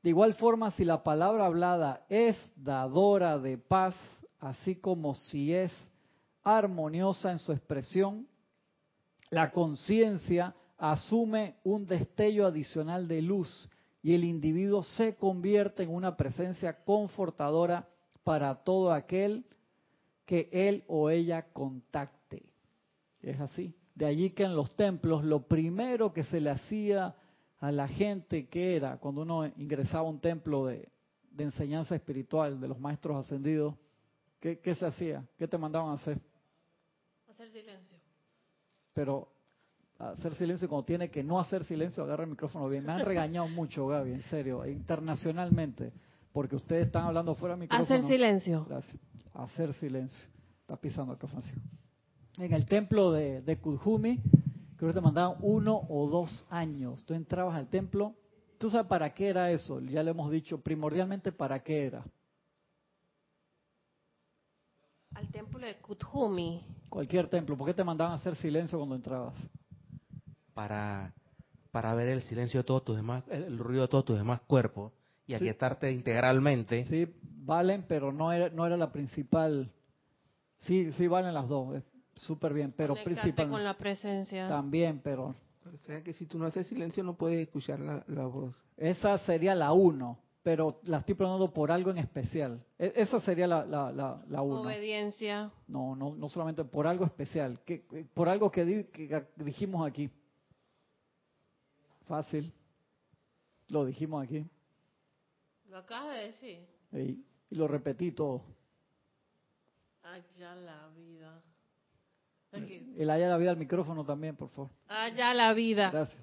[0.00, 3.96] De igual forma, si la palabra hablada es dadora de paz,
[4.38, 5.72] así como si es
[6.44, 8.28] armoniosa en su expresión,
[9.30, 13.68] la conciencia asume un destello adicional de luz
[14.06, 17.88] y el individuo se convierte en una presencia confortadora
[18.22, 19.44] para todo aquel
[20.24, 22.44] que él o ella contacte.
[23.20, 23.74] Es así.
[23.96, 27.16] De allí que en los templos lo primero que se le hacía
[27.58, 30.88] a la gente que era, cuando uno ingresaba a un templo de,
[31.36, 33.74] enseñanza espiritual de los maestros ascendidos,
[34.38, 35.26] ¿qué, ¿qué, se hacía?
[35.36, 36.20] ¿Qué te mandaban a hacer?
[37.28, 37.98] Hacer silencio.
[38.94, 39.35] Pero
[39.98, 42.84] hacer silencio cuando tiene que no hacer silencio, agarra el micrófono bien.
[42.84, 45.92] Me han regañado mucho, Gaby, en serio, internacionalmente,
[46.32, 47.84] porque ustedes están hablando fuera del micrófono.
[47.84, 48.64] Hacer silencio.
[48.68, 48.96] Gracias.
[49.34, 50.28] Hacer silencio.
[50.60, 51.60] Está pisando acá, Francisco.
[52.38, 54.20] En el templo de, de Kudjumi,
[54.76, 57.04] creo que te mandaban uno o dos años.
[57.06, 58.14] Tú entrabas al templo,
[58.58, 59.80] ¿tú sabes para qué era eso?
[59.80, 62.04] Ya le hemos dicho, primordialmente para qué era.
[65.14, 66.62] Al templo de Kudjumi.
[66.90, 67.56] Cualquier templo.
[67.56, 69.34] ¿Por qué te mandaban a hacer silencio cuando entrabas?
[70.56, 71.12] Para,
[71.70, 74.90] para ver el silencio de todos tus demás, el ruido de todos tus demás cuerpos
[75.26, 76.86] y aquietarte integralmente.
[76.86, 79.70] Sí, valen, pero no era, no era la principal.
[80.60, 81.82] Sí, sí valen las dos,
[82.14, 83.50] súper bien, pero principal.
[83.50, 84.48] con la presencia.
[84.48, 85.34] También, pero.
[85.70, 88.54] O sea que si tú no haces silencio no puedes escuchar la, la voz.
[88.78, 92.64] Esa sería la uno, pero la estoy poniendo por algo en especial.
[92.78, 93.92] E, esa sería la, la,
[94.26, 94.62] la, uno.
[94.62, 95.50] Obediencia.
[95.68, 100.08] No, no, no solamente por algo especial, que, por algo que, que dijimos aquí.
[102.06, 102.52] Fácil.
[103.68, 104.48] Lo dijimos aquí.
[105.68, 106.66] Lo acabas de decir.
[106.92, 108.42] Y, lo repetí todo.
[110.02, 111.42] Allá la vida.
[112.52, 114.70] El allá la vida al micrófono también, por favor.
[114.88, 115.90] Allá la vida.
[115.90, 116.22] Gracias.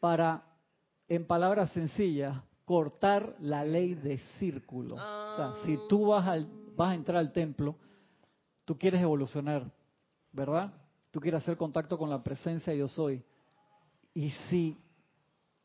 [0.00, 0.42] Para,
[1.06, 4.96] en palabras sencillas, cortar la ley de círculo.
[4.96, 7.76] O sea, si tú vas, al, vas a entrar al templo,
[8.64, 9.70] tú quieres evolucionar,
[10.32, 10.72] ¿verdad?
[11.18, 13.24] Tú quieres hacer contacto con la presencia yo soy.
[14.14, 14.78] Y si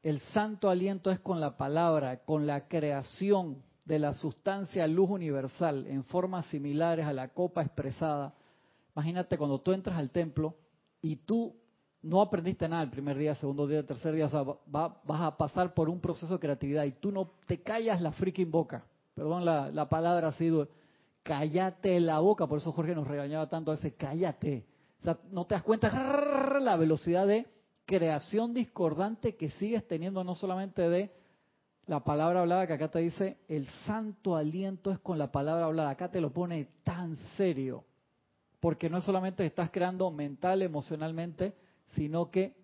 [0.02, 5.86] el santo aliento es con la palabra, con la creación de la sustancia luz universal
[5.86, 8.34] en formas similares a la copa expresada,
[8.96, 10.56] imagínate cuando tú entras al templo
[11.04, 11.56] y tú
[12.02, 15.76] no aprendiste nada el primer día, segundo día, tercer día, o sea, vas a pasar
[15.76, 18.88] por un proceso de creatividad y tú no te callas la freaking boca.
[19.14, 20.68] Perdón, la, la palabra ha sido,
[21.22, 24.73] cállate la boca, por eso Jorge nos regañaba tanto a veces, cállate
[25.32, 27.46] no te das cuenta la velocidad de
[27.86, 31.12] creación discordante que sigues teniendo no solamente de
[31.86, 35.90] la palabra hablada, que acá te dice, el santo aliento es con la palabra hablada.
[35.90, 37.84] Acá te lo pone tan serio,
[38.62, 41.54] porque no solamente estás creando mental, emocionalmente,
[41.90, 42.56] sino que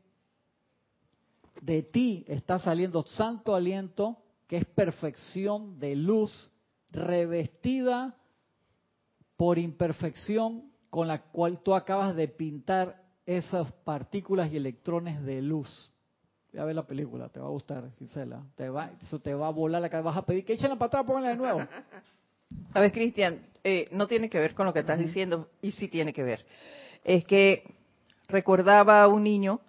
[1.61, 6.51] de ti está saliendo santo aliento, que es perfección de luz,
[6.91, 8.15] revestida
[9.35, 15.91] por imperfección con la cual tú acabas de pintar esas partículas y electrones de luz.
[16.51, 18.43] Voy a ver la película, te va a gustar, Gisela.
[18.55, 20.09] Te va, eso te va a volar la cabeza.
[20.09, 21.61] Vas a pedir que echen la patada, pónganla de nuevo.
[22.73, 26.11] Sabes, Cristian, eh, no tiene que ver con lo que estás diciendo, y sí tiene
[26.11, 26.45] que ver.
[27.03, 27.75] Es que
[28.27, 29.59] recordaba a un niño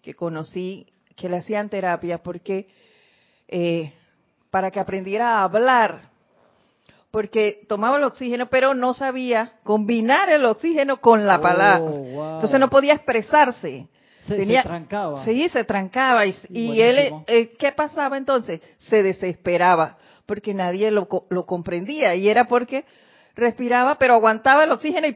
[0.00, 2.68] que conocí que le hacían terapia porque
[3.48, 3.92] eh,
[4.50, 6.11] para que aprendiera a hablar
[7.12, 11.94] porque tomaba el oxígeno, pero no sabía combinar el oxígeno con la oh, palabra.
[11.94, 13.86] Entonces no podía expresarse.
[14.26, 15.22] Se, trancaba.
[15.24, 16.24] Sí, se trancaba.
[16.26, 18.62] Y, él, eh, ¿qué pasaba entonces?
[18.78, 22.14] Se desesperaba, porque nadie lo, lo comprendía.
[22.14, 22.86] Y era porque
[23.34, 25.14] respiraba, pero aguantaba el oxígeno y,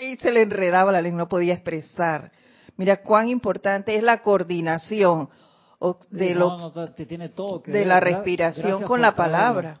[0.00, 2.32] y se le enredaba la lengua, no podía expresar.
[2.76, 5.28] Mira cuán importante es la coordinación
[6.10, 6.36] de,
[7.66, 9.80] de la respiración con la palabra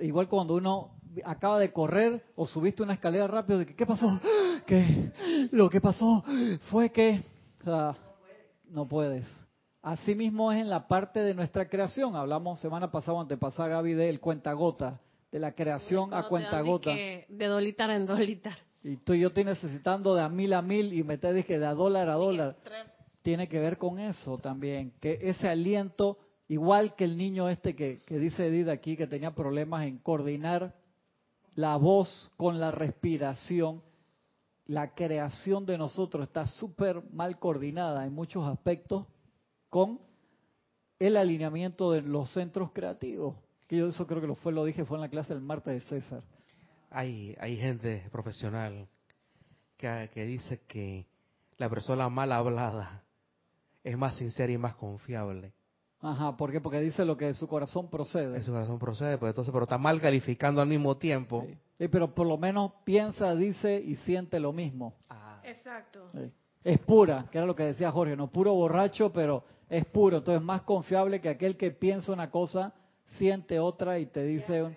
[0.00, 4.20] igual cuando uno acaba de correr o subiste una escalera rápido, de que, ¿qué pasó?
[4.66, 5.10] Que
[5.52, 6.22] lo que pasó
[6.70, 7.22] fue que
[8.68, 9.26] no puedes.
[9.82, 12.14] Así mismo es en la parte de nuestra creación.
[12.14, 15.00] Hablamos semana pasada antepasada, Gaby, del cuentagota,
[15.32, 16.90] de la creación a cuentagota.
[16.90, 18.58] De dolitar en dolitar.
[18.82, 21.58] Y tú y yo estoy necesitando de a mil a mil y me te dije
[21.58, 22.56] de a dólar a dólar.
[23.22, 26.18] Tiene que ver con eso también, que ese aliento
[26.50, 30.74] Igual que el niño este que, dice Edith aquí, que tenía problemas en coordinar
[31.54, 33.84] la voz con la respiración,
[34.66, 39.06] la creación de nosotros está súper mal coordinada en muchos aspectos
[39.68, 40.00] con
[40.98, 43.36] el alineamiento de los centros creativos.
[43.68, 45.72] Que yo eso creo que lo fue, lo dije, fue en la clase del martes
[45.72, 46.24] de César.
[46.90, 48.88] Hay, hay gente profesional
[49.76, 51.06] que, que dice que
[51.58, 53.04] la persona mal hablada
[53.84, 55.52] es más sincera y más confiable.
[56.02, 56.60] Ajá, ¿por qué?
[56.60, 58.38] Porque dice lo que de su corazón procede.
[58.38, 61.46] De su corazón procede, pues entonces, pero está mal calificando al mismo tiempo.
[61.78, 61.88] Sí.
[61.88, 64.94] pero por lo menos piensa, dice y siente lo mismo.
[65.10, 65.40] Ah.
[65.44, 66.10] Exacto.
[66.62, 70.18] Es pura, que era lo que decía Jorge, no puro borracho, pero es puro.
[70.18, 72.72] Entonces, más confiable que aquel que piensa una cosa,
[73.16, 74.76] siente otra y te dice,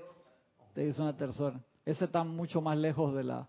[0.74, 1.60] te dice una tercera.
[1.86, 3.48] Ese está mucho más lejos de la,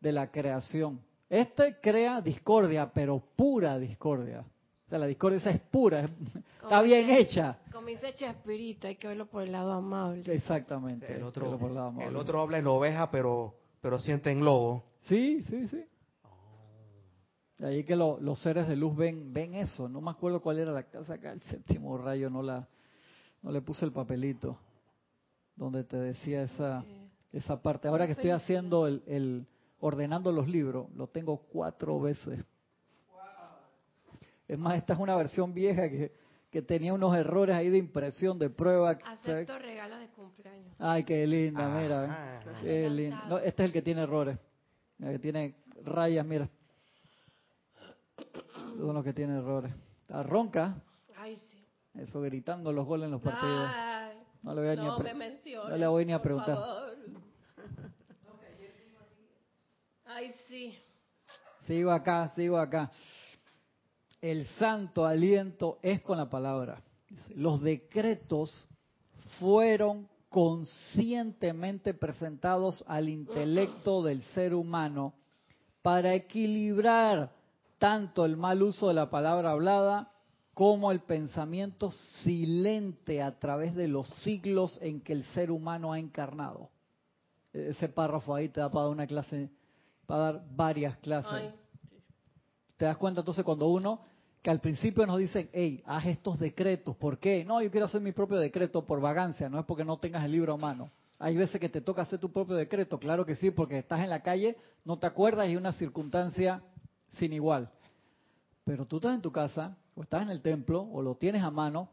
[0.00, 1.00] de la creación.
[1.28, 4.44] Este crea discordia, pero pura discordia.
[4.86, 6.08] O sea, la discordia esa es pura,
[6.62, 7.58] está bien hecha.
[7.72, 10.32] Como dice Chespirita, hay que verlo por el lado amable.
[10.32, 11.12] Exactamente.
[11.12, 11.46] El otro,
[12.00, 14.84] el, otro habla en oveja, pero, pero siente en lobo.
[15.00, 15.84] Sí, sí, sí.
[17.58, 19.88] De ahí que los seres de luz ven ven eso.
[19.88, 22.68] No me acuerdo cuál era la casa acá, el séptimo rayo, no la
[23.42, 24.58] no le puse el papelito
[25.56, 26.84] donde te decía esa
[27.32, 27.88] esa parte.
[27.88, 29.46] Ahora que estoy haciendo el, el
[29.80, 32.44] ordenando los libros, lo tengo cuatro veces
[34.48, 36.12] es más, esta es una versión vieja que,
[36.50, 38.98] que tenía unos errores ahí de impresión, de prueba.
[39.04, 40.74] Acepto regalos de cumpleaños.
[40.78, 42.40] Ay, qué linda, mira.
[42.62, 43.40] Qué linda.
[43.44, 44.38] este es el que tiene errores.
[45.00, 46.48] El que tiene rayas, mira.
[48.78, 49.72] Son los que tiene errores.
[50.02, 50.80] Está ronca.
[51.16, 51.66] Ay, sí.
[51.94, 53.68] Eso gritando los goles en los partidos.
[53.74, 56.58] Ay, no le voy a, no ni, me mencione, no le voy ni a preguntar.
[60.04, 60.78] Ay, sí.
[61.62, 62.92] Sigo acá, sigo acá
[64.30, 66.82] el santo aliento es con la palabra.
[67.34, 68.66] Los decretos
[69.38, 75.14] fueron conscientemente presentados al intelecto del ser humano
[75.82, 77.32] para equilibrar
[77.78, 80.12] tanto el mal uso de la palabra hablada
[80.54, 81.90] como el pensamiento
[82.22, 86.70] silente a través de los siglos en que el ser humano ha encarnado.
[87.52, 89.50] Ese párrafo ahí te da para dar una clase,
[90.06, 91.52] para dar varias clases.
[92.76, 94.00] ¿Te das cuenta entonces cuando uno,
[94.46, 97.44] que al principio nos dicen, hey, haz estos decretos, ¿por qué?
[97.44, 100.30] No, yo quiero hacer mi propio decreto por vagancia, no es porque no tengas el
[100.30, 100.92] libro a mano.
[101.18, 104.08] Hay veces que te toca hacer tu propio decreto, claro que sí, porque estás en
[104.08, 106.62] la calle, no te acuerdas y una circunstancia
[107.18, 107.68] sin igual.
[108.62, 111.50] Pero tú estás en tu casa, o estás en el templo, o lo tienes a
[111.50, 111.88] mano,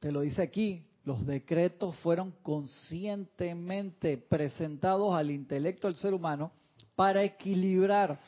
[0.00, 6.50] te lo dice aquí, los decretos fueron conscientemente presentados al intelecto del ser humano
[6.96, 8.18] para equilibrar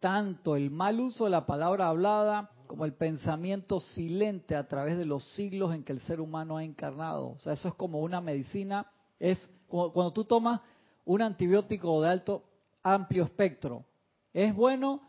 [0.00, 5.04] tanto el mal uso de la palabra hablada como el pensamiento silente a través de
[5.04, 7.30] los siglos en que el ser humano ha encarnado.
[7.30, 8.86] O sea, eso es como una medicina,
[9.18, 10.60] es como cuando tú tomas
[11.04, 12.44] un antibiótico de alto,
[12.82, 13.84] amplio espectro.
[14.32, 15.00] Es bueno,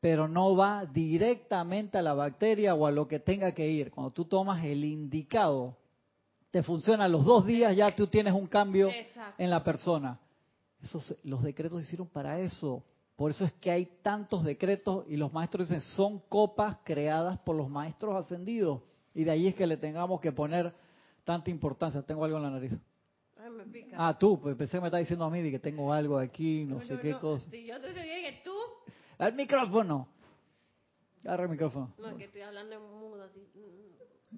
[0.00, 3.90] pero no va directamente a la bacteria o a lo que tenga que ir.
[3.90, 5.76] Cuando tú tomas el indicado,
[6.50, 8.90] te funciona los dos días, ya tú tienes un cambio
[9.38, 10.20] en la persona.
[10.82, 12.82] Esos, los decretos se hicieron para eso
[13.16, 17.54] por eso es que hay tantos decretos y los maestros dicen son copas creadas por
[17.54, 18.82] los maestros ascendidos.
[19.14, 20.74] Y de ahí es que le tengamos que poner
[21.22, 22.02] tanta importancia.
[22.02, 22.72] Tengo algo en la nariz.
[23.36, 23.96] Ay, me pica.
[23.96, 26.64] Ah, tú, pues pensé que me estás diciendo a mí de que tengo algo aquí,
[26.64, 27.48] no, sé qué cosa.
[27.50, 28.54] Si yo te dije que tú.
[29.18, 30.08] El micrófono.
[31.22, 31.94] Agarra el micrófono.
[31.98, 33.46] No, que estoy hablando en mudo así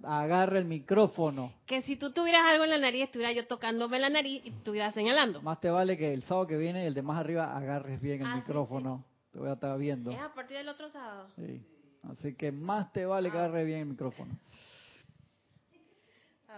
[0.03, 1.53] agarra el micrófono.
[1.67, 4.93] Que si tú tuvieras algo en la nariz, estuviera yo tocándome la nariz y estuviera
[4.93, 5.43] señalando.
[5.43, 8.27] Más te vale que el sábado que viene, el de más arriba, agarres bien el
[8.27, 9.05] ah, micrófono.
[9.33, 10.11] Te voy a estar viendo.
[10.11, 11.29] Es a partir del otro sábado.
[11.37, 11.63] Sí.
[12.03, 13.45] Así que más te vale que ah.
[13.45, 14.39] agarres bien el micrófono.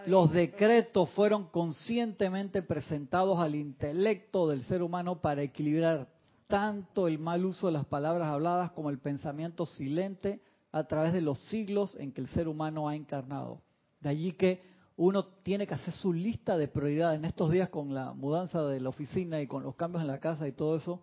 [0.07, 6.07] Los decretos fueron conscientemente presentados al intelecto del ser humano para equilibrar
[6.47, 10.41] tanto el mal uso de las palabras habladas como el pensamiento silente
[10.73, 13.63] a través de los siglos en que el ser humano ha encarnado.
[14.01, 14.63] De allí que
[14.97, 17.19] uno tiene que hacer su lista de prioridades.
[17.19, 20.19] En estos días con la mudanza de la oficina y con los cambios en la
[20.19, 21.03] casa y todo eso,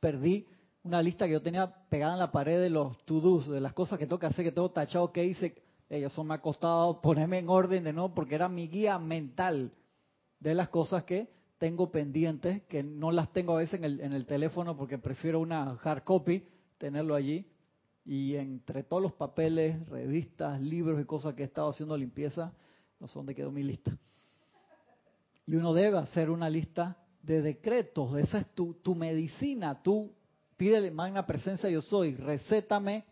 [0.00, 0.46] perdí
[0.84, 3.98] una lista que yo tenía pegada en la pared de los to-dos, de las cosas
[3.98, 5.54] que tengo que hacer, que tengo tachado, que hice.
[5.88, 9.72] Eso me ha costado ponerme en orden de nuevo porque era mi guía mental
[10.40, 14.12] de las cosas que tengo pendientes, que no las tengo a veces en el, en
[14.12, 16.44] el teléfono porque prefiero una hard copy,
[16.78, 17.46] tenerlo allí.
[18.04, 22.52] Y entre todos los papeles, revistas, libros y cosas que he estado haciendo limpieza,
[22.98, 23.96] no sé dónde quedó mi lista.
[25.46, 28.16] Y uno debe hacer una lista de decretos.
[28.16, 29.82] Esa es tu, tu medicina.
[29.82, 30.14] Tú
[30.56, 32.14] pídele magna presencia yo soy.
[32.14, 33.04] Recétame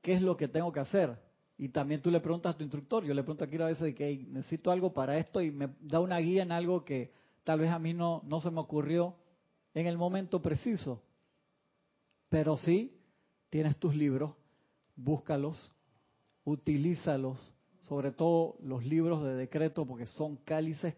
[0.00, 1.18] qué es lo que tengo que hacer.
[1.58, 3.04] Y también tú le preguntas a tu instructor.
[3.04, 6.18] Yo le pregunto aquí a veces que necesito algo para esto y me da una
[6.18, 7.12] guía en algo que
[7.44, 9.14] tal vez a mí no, no se me ocurrió
[9.74, 11.02] en el momento preciso.
[12.28, 12.98] Pero sí
[13.52, 14.32] Tienes tus libros,
[14.96, 15.74] búscalos,
[16.42, 17.52] utilízalos.
[17.82, 20.94] sobre todo los libros de decreto, porque son cálices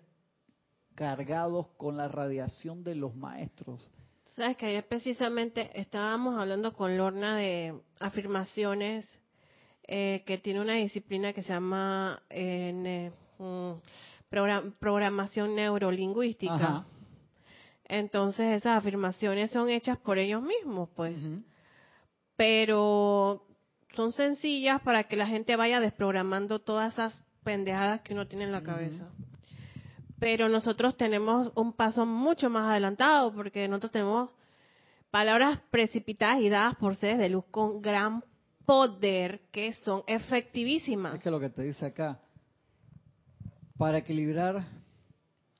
[0.95, 3.91] cargados con la radiación de los maestros.
[4.37, 9.05] Sabes que ayer precisamente estábamos hablando con Lorna de afirmaciones
[9.89, 13.73] eh, que tiene una disciplina que se llama eh, mm,
[14.79, 16.87] programación neurolingüística.
[17.87, 21.21] Entonces esas afirmaciones son hechas por ellos mismos, pues.
[22.37, 23.47] Pero
[23.95, 28.53] son sencillas para que la gente vaya desprogramando todas esas pendejadas que uno tiene en
[28.53, 29.09] la cabeza.
[30.19, 34.31] Pero nosotros tenemos un paso mucho más adelantado porque nosotros tenemos
[35.11, 38.25] palabras precipitadas y dadas por seres de luz con gran
[38.67, 41.17] poder que son efectivísimas.
[41.17, 42.19] Es que lo que te dice acá,
[43.77, 44.65] para equilibrar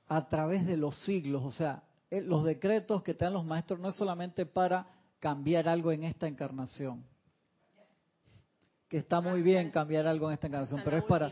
[0.07, 3.79] a través de los siglos, o sea, eh, los decretos que te dan los maestros
[3.79, 4.87] no es solamente para
[5.19, 7.03] cambiar algo en esta encarnación,
[8.87, 11.31] que está muy bien cambiar algo en esta encarnación, pero es para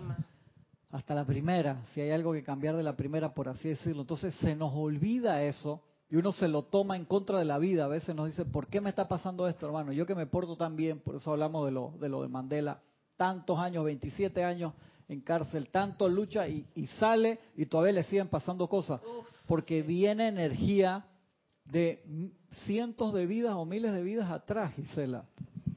[0.94, 4.04] hasta la primera, si hay algo que cambiar de la primera, por así decirlo.
[4.04, 7.86] Entonces se nos olvida eso y uno se lo toma en contra de la vida.
[7.86, 9.92] A veces nos dice, ¿por qué me está pasando esto, hermano?
[9.92, 12.80] Yo que me porto tan bien, por eso hablamos de lo de, lo de Mandela,
[13.18, 14.74] tantos años, 27 años
[15.08, 19.02] en cárcel, tanto lucha y, sale y todavía le siguen pasando cosas,
[19.48, 21.08] porque viene energía
[21.66, 22.04] de
[22.66, 25.26] cientos de vidas o miles de vidas atrás, Gisela.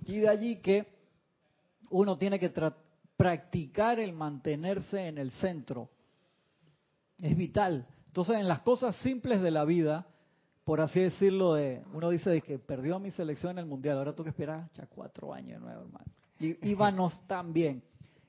[0.04, 0.86] Y de allí que
[1.90, 2.52] uno tiene que
[3.16, 5.88] practicar el mantenerse en el centro.
[7.20, 7.86] Es vital.
[8.06, 10.06] Entonces, en las cosas simples de la vida,
[10.64, 14.14] por así decirlo, de, uno dice de que perdió mi selección en el mundial, ahora
[14.14, 16.12] tú que esperar ya cuatro años de nuevo, hermano.
[16.38, 17.82] Y íbamos tan bien.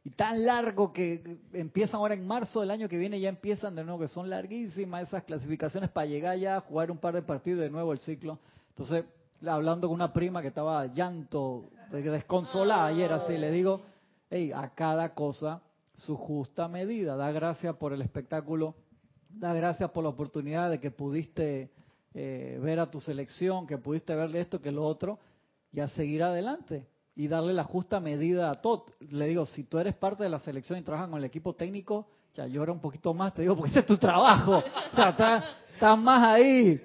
[0.07, 3.83] Y tan largo que empiezan ahora en marzo del año que viene, ya empiezan de
[3.83, 7.59] nuevo, que son larguísimas esas clasificaciones para llegar ya a jugar un par de partidos
[7.59, 8.39] de nuevo el ciclo.
[8.69, 9.03] Entonces,
[9.45, 13.81] hablando con una prima que estaba llanto, desconsolada ayer, así, le digo,
[14.29, 15.61] hey, a cada cosa
[15.93, 17.17] su justa medida.
[17.17, 18.75] Da gracias por el espectáculo,
[19.27, 21.69] da gracias por la oportunidad de que pudiste
[22.13, 25.19] eh, ver a tu selección, que pudiste verle esto, que lo otro,
[25.73, 26.87] y a seguir adelante
[27.17, 28.85] y darle la justa medida a todo.
[28.99, 32.07] Le digo, si tú eres parte de la selección y trabajas con el equipo técnico,
[32.35, 34.59] ya llora un poquito más, te digo, porque ese es tu trabajo.
[34.91, 35.43] O sea, estás
[35.73, 36.79] está más ahí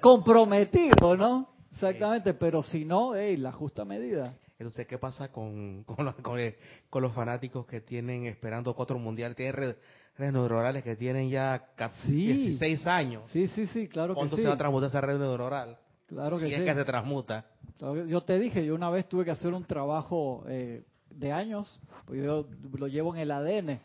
[0.00, 1.48] comprometido, ¿no?
[1.72, 4.34] Exactamente, pero si no, hey, la justa medida.
[4.58, 9.36] Entonces, ¿qué pasa con, con, los, con, los fanáticos que tienen esperando cuatro mundiales?
[9.38, 9.76] Tienen redes,
[10.18, 13.26] neuronales que tienen ya casi 16 años.
[13.30, 14.28] Sí, sí, sí, claro que sí.
[14.28, 15.78] ¿Cuánto se va a transmutar esa red neuronal?
[16.12, 16.54] Claro que si sí.
[16.56, 17.46] es que se transmuta.
[18.06, 22.22] Yo te dije, yo una vez tuve que hacer un trabajo eh, de años, pues
[22.22, 23.80] yo lo llevo en el ADN,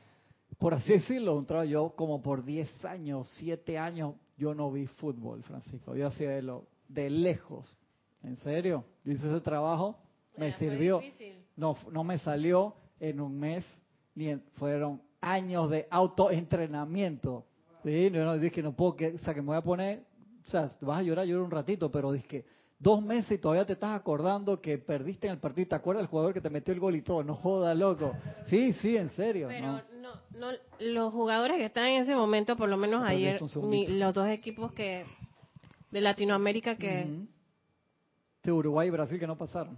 [0.60, 4.88] por así decirlo, un trabajo, yo como por 10 años, 7 años, yo no vi
[4.88, 7.76] fútbol, Francisco, yo hacía de, lo, de lejos,
[8.24, 9.98] en serio, yo hice ese trabajo,
[10.36, 11.02] me sirvió,
[11.56, 13.66] no, no me salió en un mes,
[14.14, 17.46] ni fueron años de autoentrenamiento,
[17.84, 20.06] sí, yo no dije no puedo, que, o sea, que me voy a poner,
[20.48, 22.46] o sea, vas a llorar, llorar un ratito, pero dije
[22.80, 25.68] dos meses y todavía te estás acordando que perdiste en el partido.
[25.68, 27.24] ¿Te acuerdas del jugador que te metió el gol y todo?
[27.24, 28.14] No joda, loco.
[28.48, 29.48] Sí, sí, en serio.
[29.50, 34.14] Pero no, no, los jugadores que están en ese momento, por lo menos ayer, los
[34.14, 35.06] dos equipos que
[35.92, 37.26] de Latinoamérica que...
[38.44, 39.78] De Uruguay y Brasil que no pasaron.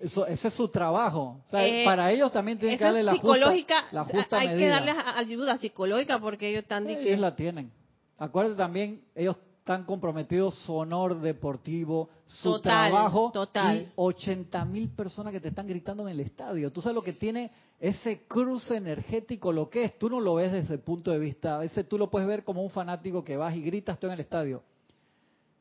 [0.00, 1.40] Eso, ese es su trabajo.
[1.46, 4.66] O sea, eh, para ellos también tienen que darle la justa, la justa Hay que
[4.66, 6.88] darles ayuda psicológica porque ellos están...
[6.88, 7.70] ellos la tienen.
[8.18, 13.78] Acuérdate también, ellos están comprometidos su honor deportivo, su trabajo total.
[13.78, 16.70] y 80 mil personas que te están gritando en el estadio.
[16.70, 17.50] Tú sabes lo que tiene
[17.80, 19.98] ese cruce energético, lo que es.
[19.98, 22.44] Tú no lo ves desde el punto de vista, a veces tú lo puedes ver
[22.44, 24.62] como un fanático que vas y gritas tú en el estadio.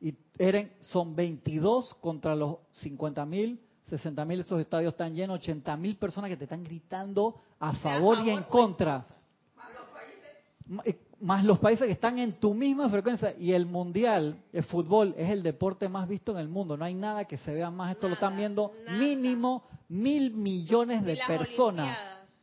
[0.01, 5.77] Y eren, son 22 contra los 50 mil, 60 mil, esos estadios están llenos, 80
[5.77, 9.05] mil personas que te están gritando a favor y en contra
[9.55, 9.69] más
[10.85, 10.95] los
[11.59, 15.87] países que están en tu misma frecuencia y el mundial, el fútbol es el deporte
[15.87, 16.75] más visto en el mundo.
[16.75, 17.91] No hay nada que se vea más.
[17.91, 21.97] Esto lo están viendo mínimo mil millones de personas.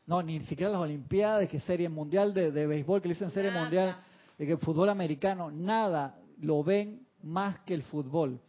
[0.07, 3.97] No, ni siquiera las Olimpiadas, que serie mundial de, béisbol, que le dicen serie mundial,
[4.39, 8.41] de que el fútbol americano, nada lo ven más que el fútbol.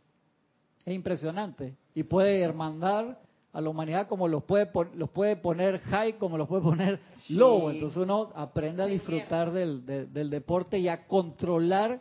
[0.85, 1.75] Es impresionante.
[1.93, 3.19] Y puede hermandar
[3.53, 6.99] a la humanidad como los puede, los puede poner high, como los puede poner
[7.29, 7.69] low.
[7.69, 11.99] Entonces uno aprende a disfrutar del, del deporte y a controlar.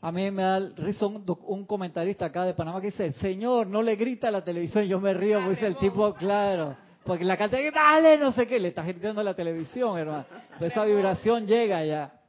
[0.00, 3.96] A mí me da risa un, comentarista acá de Panamá que dice, señor, no le
[3.96, 4.84] grita a la televisión.
[4.84, 6.76] Yo me río, porque dice el tipo, claro.
[7.04, 10.24] Porque la cantidad dale, no sé qué, le está gritando a la televisión, hermano.
[10.60, 12.20] esa vibración llega ya.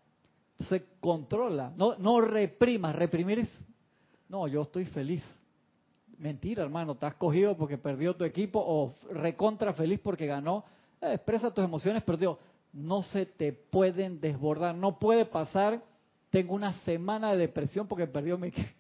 [0.52, 1.72] Entonces controla.
[1.76, 2.92] No, no reprima.
[2.92, 3.60] Reprimir es,
[4.30, 5.24] no, yo estoy feliz
[6.24, 10.64] Mentira, hermano, estás cogido porque perdió tu equipo o recontra feliz porque ganó.
[11.02, 12.40] Eh, expresa tus emociones, pero
[12.72, 14.74] no se te pueden desbordar.
[14.74, 15.82] No puede pasar,
[16.30, 18.70] tengo una semana de depresión porque perdió mi equipo.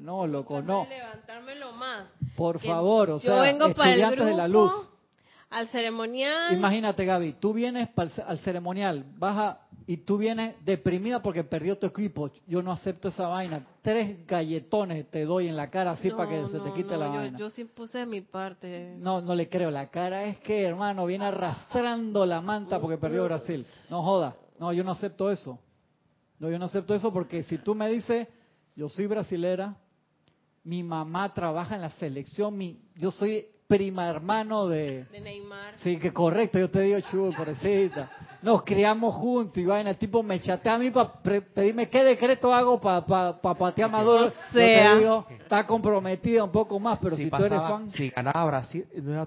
[0.00, 0.86] No, loco, no.
[0.88, 2.06] Levantármelo más.
[2.36, 4.72] Por favor, o sea, estudiantes de la luz
[5.50, 6.54] al ceremonial.
[6.54, 7.88] Imagínate, Gaby, tú vienes
[8.24, 12.30] al ceremonial, baja y tú vienes deprimida porque perdió tu equipo.
[12.46, 13.66] Yo no acepto esa vaina.
[13.82, 17.38] Tres galletones te doy en la cara así para que se te quite la vaina.
[17.38, 18.96] Yo sí puse mi parte.
[18.98, 19.70] No, no le creo.
[19.70, 23.66] La cara es que, hermano, viene arrastrando la manta porque perdió Brasil.
[23.90, 24.36] No joda.
[24.58, 25.58] No, yo no acepto eso.
[26.38, 28.28] No, yo no acepto eso porque si tú me dices,
[28.74, 29.76] yo soy brasilera,
[30.64, 35.04] mi mamá trabaja en la selección, mi, yo soy prima hermano de...
[35.04, 35.78] De Neymar.
[35.78, 38.10] Sí, que correcto, yo te digo, chulo, pobrecita.
[38.42, 41.10] Nos criamos juntos y vaina, el tipo me chatea a mí para
[41.54, 44.26] pedirme qué decreto hago para pa, patear a Maduro.
[44.26, 44.92] O sea.
[44.92, 47.88] Yo te digo, está comprometida un poco más, pero si, tú eres fan...
[47.90, 49.26] Si ganaba Brasil, no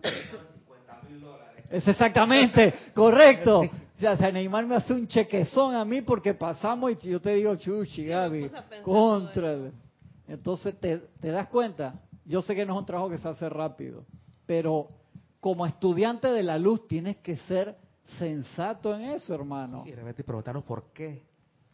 [1.72, 3.62] Es exactamente, correcto.
[3.62, 7.56] O sea, Neymar me hace un chequezón a mí porque pasamos y yo te digo,
[7.56, 8.52] chuchi, Gaby,
[8.84, 9.56] contra.
[10.28, 11.96] Entonces, ¿te, ¿te das cuenta?
[12.26, 14.04] Yo sé que no es un trabajo que se hace rápido
[14.46, 14.88] pero
[15.40, 17.78] como estudiante de la luz tienes que ser
[18.18, 19.84] sensato en eso, hermano.
[19.86, 21.24] Y realmente preguntarnos por qué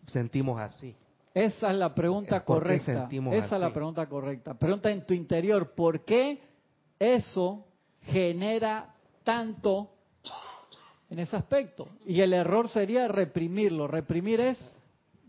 [0.08, 0.96] sentimos así.
[1.34, 3.08] Esa es la pregunta correcta.
[3.32, 4.54] Esa es la pregunta correcta.
[4.54, 6.42] Pregunta en tu interior, ¿por qué
[7.00, 7.66] eso
[8.02, 8.94] genera
[9.24, 9.92] tanto
[11.10, 11.88] en ese aspecto?
[12.06, 13.88] Y el error sería reprimirlo.
[13.88, 14.58] Reprimir es,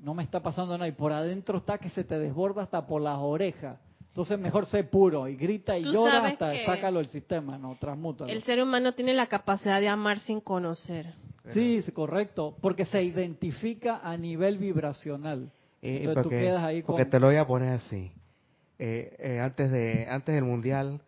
[0.00, 3.00] no me está pasando nada, y por adentro está que se te desborda hasta por
[3.00, 3.78] las orejas.
[4.12, 8.26] Entonces mejor sé puro y grita y llora hasta sácalo del sistema, no transmuta.
[8.26, 11.14] El ser humano tiene la capacidad de amar sin conocer.
[11.46, 15.50] Sí, es correcto, porque se identifica a nivel vibracional.
[15.80, 18.12] Eh, Entonces tú quedas ahí Porque te lo voy a poner así.
[18.78, 21.00] Eh, eh, antes de antes del mundial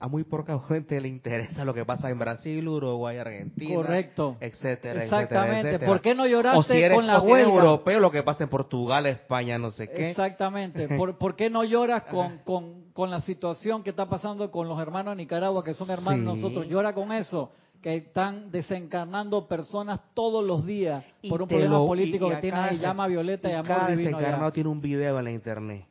[0.00, 4.36] a muy poca gente le interesa lo que pasa en Brasil, Uruguay, Argentina, Correcto.
[4.40, 5.78] etcétera, Exactamente.
[5.80, 7.48] ¿Por qué no lloraste con la huelga?
[7.48, 10.10] europeo, lo que pasa en Portugal, España, no sé qué.
[10.10, 10.88] Exactamente.
[10.96, 15.12] ¿Por, qué no lloras con, con, con, la situación que está pasando con los hermanos
[15.12, 16.66] de Nicaragua, que son hermanos nosotros?
[16.66, 22.36] Llora con eso que están desencarnando personas todos los días por un problema político que
[22.36, 24.16] tiene ahí, llama Violeta y, Amor cada Divino.
[24.16, 25.86] desencarnado tiene un video en la internet.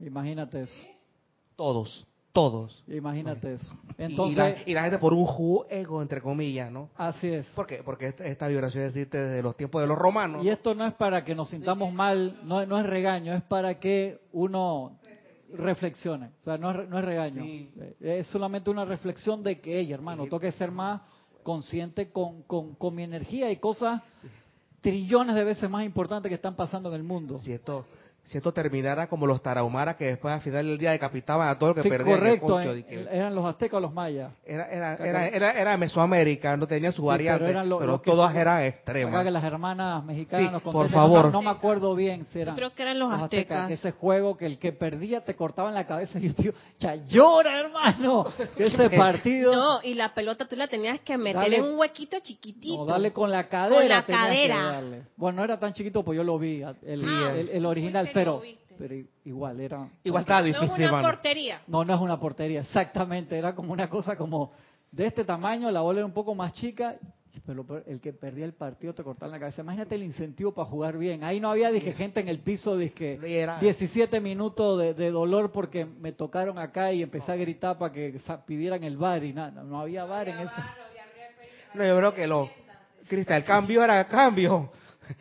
[0.00, 0.86] Imagínate eso.
[1.56, 2.06] Todos
[2.38, 2.84] todos.
[2.86, 3.74] Imagínate eso.
[3.96, 6.88] Entonces, y, la, gente por un juego, entre comillas, ¿no?
[6.94, 7.44] Así es.
[7.48, 7.82] ¿Por qué?
[7.84, 10.44] Porque esta, vibración existe desde los tiempos de los romanos.
[10.44, 13.80] Y esto no es para que nos sintamos mal, no, no es regaño, es para
[13.80, 15.00] que uno
[15.52, 16.30] reflexione.
[16.40, 17.42] O sea, no es, no es regaño.
[17.98, 21.02] Es solamente una reflexión de que, ella, hermano, tengo que ser más
[21.42, 24.00] consciente con, con, con mi energía y cosas
[24.80, 27.40] trillones de veces más importantes que están pasando en el mundo.
[27.40, 27.84] Si esto
[28.28, 31.70] si esto terminara como los tarahumaras que después al final del día decapitaban a todo
[31.70, 34.32] lo que sí, Correcto, eran los aztecas o los mayas.
[34.44, 39.14] Era, era, era, era, Mesoamérica, no tenía su variante, pero, todas eran extremas.
[39.14, 41.32] Acá que las hermanas mexicanas nos por favor.
[41.32, 42.54] No, me acuerdo bien si eran.
[42.54, 43.70] creo que eran los, aztecas.
[43.70, 46.54] Ese juego que el que perdía te cortaban la cabeza y yo digo,
[47.06, 49.54] llora hermano, ese partido.
[49.54, 52.84] No, y la pelota tú la tenías que meter en un huequito chiquitito.
[52.84, 53.78] No, dale con la cadera.
[53.78, 54.82] Con la cadera.
[55.16, 58.42] Bueno, no era tan chiquito, pues yo lo vi, el, el original pero
[58.78, 58.94] pero
[59.24, 61.62] igual era igual estaba difícil no es una portería.
[61.66, 64.52] No no es una portería exactamente era como una cosa como
[64.90, 66.96] de este tamaño la bola era un poco más chica
[67.46, 69.62] pero el que perdía el partido te cortaba la cabeza.
[69.62, 71.24] Imagínate el incentivo para jugar bien.
[71.24, 73.18] Ahí no había dije gente en el piso dije
[73.60, 78.84] 17 minutos de, dolor porque me tocaron acá y empecé a gritar para que pidieran
[78.84, 80.60] el bar y nada no había bar en ese
[81.74, 82.50] no yo creo que lo
[83.08, 84.70] Cristal el cambio era cambio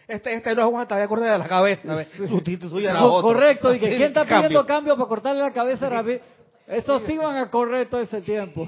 [0.07, 2.05] este, este no aguanta, voy a cortarle la cabeza.
[2.27, 3.29] Sustituye a otro.
[3.29, 6.03] Correcto, y que ¿quién está pidiendo cambio para cortarle la cabeza a
[6.67, 8.67] Eso sí van a correr todo ese tiempo.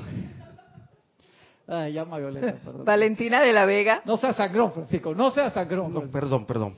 [1.67, 2.85] Ay, llama Violeta, perdón.
[2.85, 4.01] Valentina de la Vega.
[4.05, 6.09] No sea sangrón, Francisco, no sea sangrón.
[6.09, 6.75] perdón, perdón.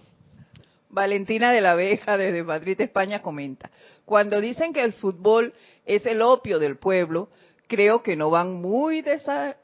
[0.90, 3.72] Valentina de la Vega desde Madrid, España comenta,
[4.04, 5.54] cuando dicen que el fútbol
[5.86, 7.30] es el opio del pueblo,
[7.68, 9.56] creo que no van muy desa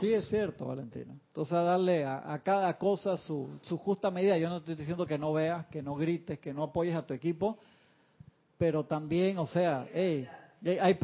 [0.00, 1.14] Sí, es cierto, Valentina.
[1.38, 4.36] Entonces, a darle a, cada cosa su, justa medida.
[4.38, 7.14] Yo no estoy diciendo que no veas, que no grites, que no apoyes a tu
[7.14, 7.56] equipo,
[8.58, 10.26] pero también, o sea, hay,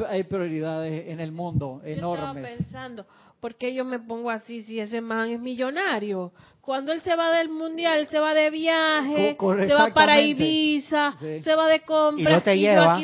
[0.09, 2.35] hay prioridades en el mundo enormes.
[2.35, 3.05] Yo estaba pensando,
[3.39, 6.33] ¿por qué yo me pongo así si ese man es millonario?
[6.59, 11.55] Cuando él se va del mundial, se va de viaje, se va para Ibiza, se
[11.55, 12.27] va de compras.
[12.27, 12.99] Y no te lleva.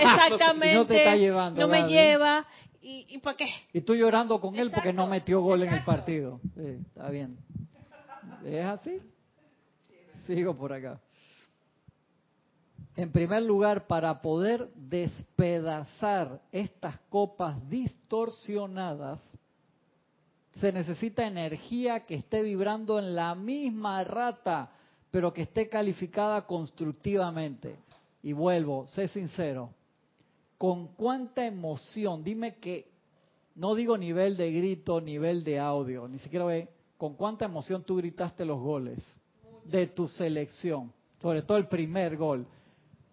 [0.00, 0.74] exactamente.
[0.74, 1.60] no te está llevando.
[1.60, 2.44] No me lleva.
[2.88, 3.50] ¿Y, y para qué?
[3.74, 6.40] Y tú llorando con él porque no metió gol en el partido.
[6.54, 7.36] Sí, está bien.
[8.42, 8.98] ¿Es así?
[10.26, 10.98] Sigo por acá.
[12.96, 19.20] En primer lugar, para poder despedazar estas copas distorsionadas,
[20.54, 24.70] se necesita energía que esté vibrando en la misma rata,
[25.10, 27.76] pero que esté calificada constructivamente.
[28.22, 29.74] Y vuelvo, sé sincero,
[30.58, 32.90] con cuánta emoción, dime que,
[33.54, 37.96] no digo nivel de grito, nivel de audio, ni siquiera ve, con cuánta emoción tú
[37.96, 39.18] gritaste los goles
[39.64, 42.46] de tu selección, sobre todo el primer gol.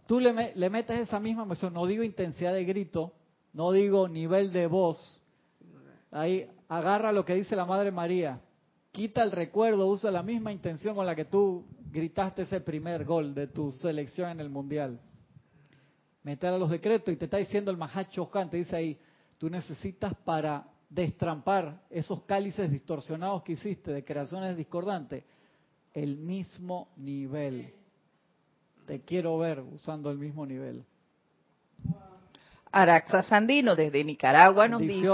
[0.07, 3.13] Tú le, le metes esa misma emoción, no digo intensidad de grito,
[3.53, 5.21] no digo nivel de voz,
[6.11, 8.41] ahí agarra lo que dice la Madre María,
[8.91, 13.35] quita el recuerdo, usa la misma intención con la que tú gritaste ese primer gol
[13.35, 14.99] de tu selección en el Mundial.
[16.25, 18.97] Meter a los decretos y te está diciendo el Mahacho Han, te dice ahí,
[19.37, 25.23] tú necesitas para destrampar esos cálices distorsionados que hiciste de creaciones discordantes,
[25.93, 27.71] el mismo nivel.
[28.87, 30.83] Te quiero ver usando el mismo nivel.
[32.71, 35.07] Araxa Sandino desde Nicaragua nos dice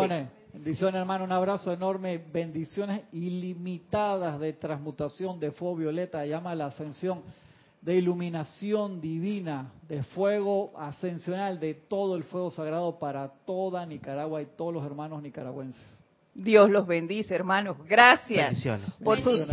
[0.53, 1.26] Bendiciones, hermano.
[1.26, 2.18] Un abrazo enorme.
[2.18, 6.26] Bendiciones ilimitadas de transmutación de fuego violeta.
[6.26, 7.22] Llama la ascensión
[7.82, 14.45] de iluminación divina, de fuego ascensional, de todo el fuego sagrado para toda Nicaragua y
[14.55, 15.82] todos los hermanos nicaragüenses.
[16.34, 17.77] Dios los bendice, hermanos.
[17.88, 18.65] Gracias
[19.03, 19.47] por sus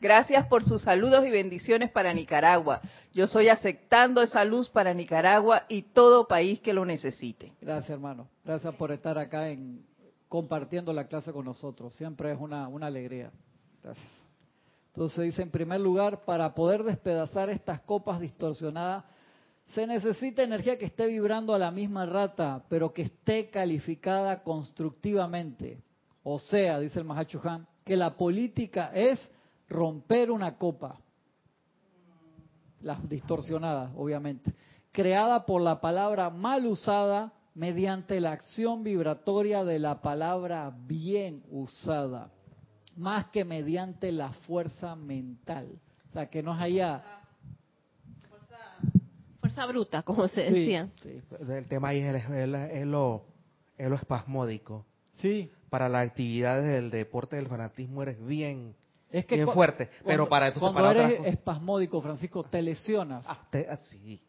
[0.00, 2.82] gracias por sus saludos y bendiciones para Nicaragua.
[3.14, 7.52] Yo soy aceptando esa luz para Nicaragua y todo país que lo necesite.
[7.62, 8.28] Gracias, hermano.
[8.44, 9.86] Gracias por estar acá en
[10.28, 11.94] compartiendo la clase con nosotros.
[11.94, 13.30] Siempre es una, una alegría.
[13.82, 14.25] Gracias.
[14.96, 19.04] Entonces dice, en primer lugar, para poder despedazar estas copas distorsionadas,
[19.74, 25.82] se necesita energía que esté vibrando a la misma rata, pero que esté calificada constructivamente.
[26.22, 29.20] O sea, dice el Mahachuhan, que la política es
[29.68, 30.98] romper una copa,
[32.80, 34.54] las distorsionadas, obviamente,
[34.92, 42.30] creada por la palabra mal usada mediante la acción vibratoria de la palabra bien usada,
[42.96, 45.68] más que mediante la fuerza mental.
[46.10, 47.02] O sea, que no es allá...
[49.40, 50.90] Fuerza, bruta, como se decía.
[51.48, 53.24] El tema ahí es, lo,
[53.78, 54.84] es lo espasmódico.
[55.20, 55.50] Sí.
[55.70, 58.74] Para las actividades del deporte del fanatismo eres bien,
[59.10, 59.88] es que bien fuerte.
[60.04, 63.24] pero para Cuando eres espasmódico, Francisco, te lesionas.
[63.26, 64.20] Ah, ah, sí.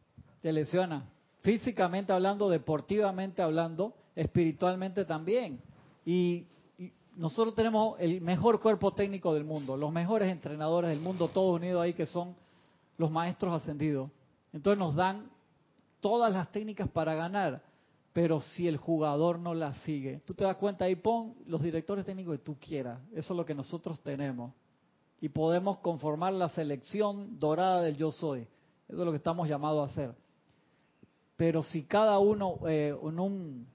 [0.41, 1.03] Te lesionas
[1.47, 5.61] físicamente hablando, deportivamente hablando, espiritualmente también.
[6.05, 6.45] Y,
[7.17, 11.83] nosotros tenemos el mejor cuerpo técnico del mundo, los mejores entrenadores del mundo, todos unidos
[11.83, 12.35] ahí que son
[12.97, 14.11] los maestros ascendidos.
[14.53, 15.29] Entonces nos dan
[15.99, 17.63] todas las técnicas para ganar,
[18.13, 22.05] pero si el jugador no las sigue, tú te das cuenta ahí, pon los directores
[22.05, 24.53] técnicos que tú quieras, eso es lo que nosotros tenemos.
[25.19, 28.41] Y podemos conformar la selección dorada del yo soy.
[28.87, 30.15] Eso es lo que estamos llamados a hacer.
[31.35, 33.67] Pero si cada uno eh, en, un,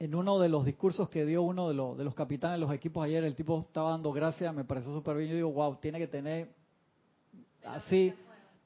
[0.00, 2.74] en uno de los discursos que dio uno de, los, de los capitanes de los
[2.74, 5.28] equipos ayer, el tipo estaba dando gracias, me pareció súper bien.
[5.28, 6.48] Yo digo, wow, tiene que tener
[7.66, 8.14] así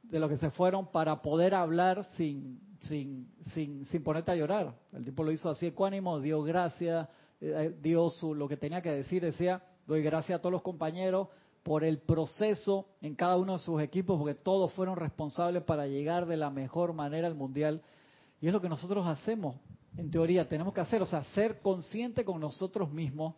[0.04, 4.76] de lo que se fueron para poder hablar sin, sin, sin, sin ponerte a llorar.
[4.92, 7.08] El tipo lo hizo así ecuánimo, dio gracias,
[7.40, 11.26] eh, dio su, lo que tenía que decir, decía, doy gracias a todos los compañeros
[11.64, 16.26] por el proceso en cada uno de sus equipos, porque todos fueron responsables para llegar
[16.26, 17.82] de la mejor manera al Mundial.
[18.40, 19.56] Y es lo que nosotros hacemos,
[19.96, 23.34] en teoría, tenemos que hacer, o sea, ser consciente con nosotros mismos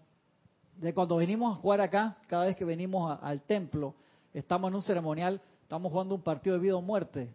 [0.76, 3.94] de cuando venimos a jugar acá, cada vez que venimos al templo,
[4.32, 7.34] estamos en un ceremonial, estamos jugando un partido de vida o muerte.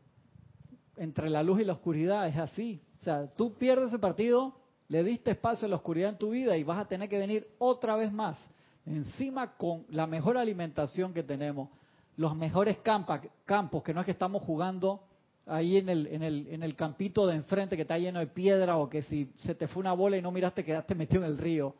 [0.95, 2.81] Entre la luz y la oscuridad es así.
[2.99, 4.53] O sea, tú pierdes ese partido,
[4.87, 7.47] le diste espacio a la oscuridad en tu vida y vas a tener que venir
[7.57, 8.37] otra vez más
[8.85, 11.69] encima con la mejor alimentación que tenemos,
[12.17, 15.03] los mejores campos, que no es que estamos jugando
[15.51, 18.77] ahí en el, en, el, en el campito de enfrente que está lleno de piedra
[18.77, 21.37] o que si se te fue una bola y no miraste quedaste metido en el
[21.37, 21.75] río.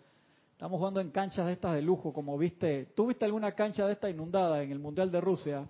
[0.51, 2.87] Estamos jugando en canchas de estas de lujo, como viste.
[2.95, 5.67] ¿Tú viste alguna cancha de esta inundada en el Mundial de Rusia?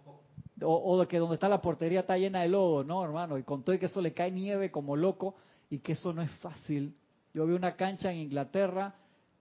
[0.64, 3.38] O, de que donde está la portería está llena de lodo, ¿no, hermano?
[3.38, 5.36] Y con todo y que eso le cae nieve como loco
[5.70, 6.94] y que eso no es fácil.
[7.34, 8.96] Yo vi una cancha en Inglaterra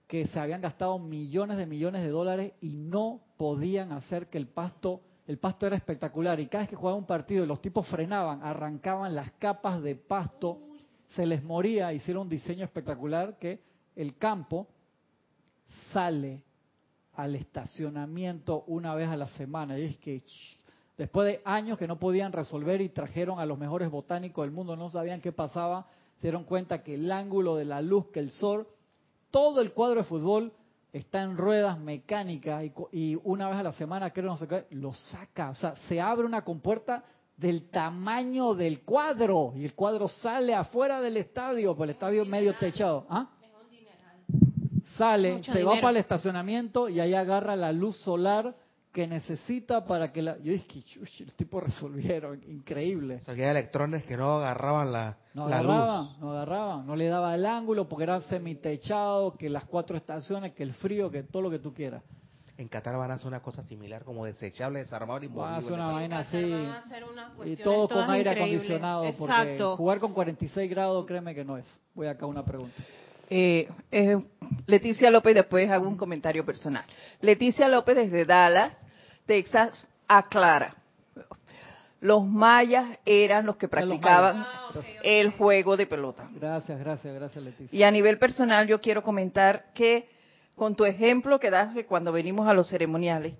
[0.07, 4.47] que se habían gastado millones de millones de dólares y no podían hacer que el
[4.47, 5.01] pasto,
[5.31, 9.15] el pasto era espectacular y cada vez que jugaban un partido los tipos frenaban, arrancaban
[9.15, 10.57] las capas de pasto,
[11.15, 13.61] se les moría, hicieron un diseño espectacular que
[13.95, 14.67] el campo
[15.93, 16.43] sale
[17.13, 19.79] al estacionamiento una vez a la semana.
[19.79, 20.21] Y es que
[20.97, 24.75] después de años que no podían resolver y trajeron a los mejores botánicos del mundo,
[24.75, 28.31] no sabían qué pasaba, se dieron cuenta que el ángulo de la luz, que el
[28.31, 28.67] sol
[29.29, 30.51] todo el cuadro de fútbol
[30.93, 34.93] está en ruedas mecánicas y, una vez a la semana, creo, no sé qué, lo
[34.93, 35.49] saca.
[35.49, 37.03] O sea, se abre una compuerta
[37.37, 42.55] del tamaño del cuadro y el cuadro sale afuera del estadio, por el estadio medio
[42.57, 43.05] techado.
[43.09, 43.29] ¿Ah?
[44.97, 48.53] Sale, se va para el estacionamiento y ahí agarra la luz solar
[48.91, 50.37] que necesita para que la...
[50.39, 53.19] Yo dije, los tipos resolvieron, increíble.
[53.21, 57.07] O sea, que electrones que no agarraban la, no la agarraban, No agarraban, no le
[57.07, 61.41] daba el ángulo porque era semitechado, que las cuatro estaciones, que el frío, que todo
[61.41, 62.03] lo que tú quieras.
[62.57, 65.73] En Qatar van a hacer una cosa similar, como desechable, desarmado y Van a hacer
[65.73, 66.53] una vaina así.
[67.45, 69.11] Y todo con aire acondicionado.
[69.17, 71.81] Porque jugar con 46 grados, créeme que no es.
[71.95, 72.83] Voy acá a una pregunta.
[73.33, 74.21] Eh, eh,
[74.67, 76.83] Leticia López, después hago un comentario personal.
[77.21, 78.73] Leticia López desde Dallas,
[79.31, 80.75] Texas, aclara.
[82.01, 84.45] Los mayas eran los que practicaban
[85.03, 86.27] el juego de pelota.
[86.33, 87.79] Gracias, gracias, gracias Leticia.
[87.79, 90.09] Y a nivel personal yo quiero comentar que
[90.57, 93.35] con tu ejemplo que das cuando venimos a los ceremoniales,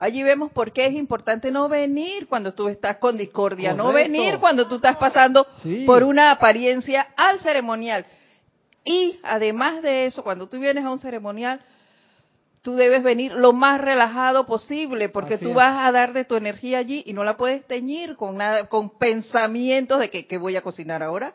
[0.00, 4.38] allí vemos por qué es importante no venir cuando tú estás con discordia, no venir
[4.40, 5.46] cuando tú estás pasando
[5.86, 8.04] por una apariencia al ceremonial.
[8.84, 11.60] Y además de eso, cuando tú vienes a un ceremonial,
[12.68, 16.76] tú debes venir lo más relajado posible, porque tú vas a dar de tu energía
[16.76, 21.02] allí y no la puedes teñir con nada, con pensamientos de que, voy a cocinar
[21.02, 21.32] ahora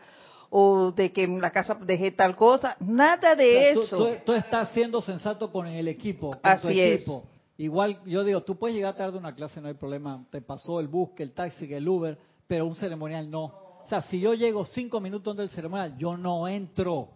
[0.51, 4.15] o de que en la casa dejé tal cosa, nada de eso.
[4.23, 7.23] Tú, estás siendo sensato con el equipo, con Así tu equipo.
[7.57, 10.79] Igual, yo digo, tú puedes llegar tarde a una clase, no hay problema, te pasó
[10.79, 12.15] el bus, que el taxi, que el Uber,
[12.45, 13.45] pero un ceremonial no.
[13.45, 17.09] O sea, si yo llego cinco minutos antes del ceremonial, yo no entro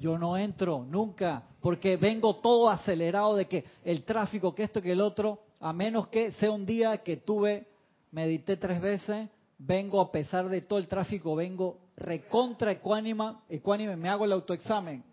[0.00, 4.92] yo no entro nunca, porque vengo todo acelerado de que el tráfico, que esto, que
[4.92, 7.66] el otro, a menos que sea un día que tuve,
[8.10, 9.28] medité tres veces,
[9.58, 15.04] vengo a pesar de todo el tráfico, vengo recontra ecuánima, ecuánime, me hago el autoexamen,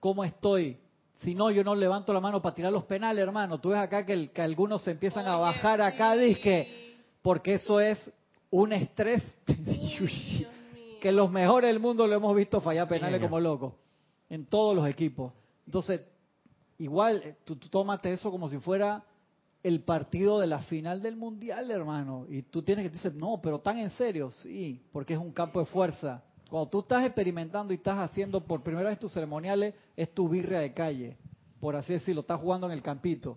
[0.00, 0.78] ¿cómo estoy?
[1.16, 3.60] Si no, yo no levanto la mano para tirar los penales, hermano.
[3.60, 8.10] Tú ves acá que, que algunos se empiezan a bajar acá, dije, porque eso es
[8.50, 9.22] un estrés.
[11.00, 13.72] Que los mejores del mundo lo hemos visto fallar penales como locos
[14.30, 15.32] en todos los equipos.
[15.66, 16.02] Entonces,
[16.78, 19.04] igual, eh, tú, tómate eso como si fuera
[19.62, 22.24] el partido de la final del mundial, hermano.
[22.28, 25.60] Y tú tienes que decir, no, pero tan en serio, sí, porque es un campo
[25.60, 26.22] de fuerza.
[26.48, 30.60] Cuando tú estás experimentando y estás haciendo por primera vez tus ceremoniales, es tu birria
[30.60, 31.16] de calle,
[31.60, 33.36] por así decirlo, estás jugando en el campito.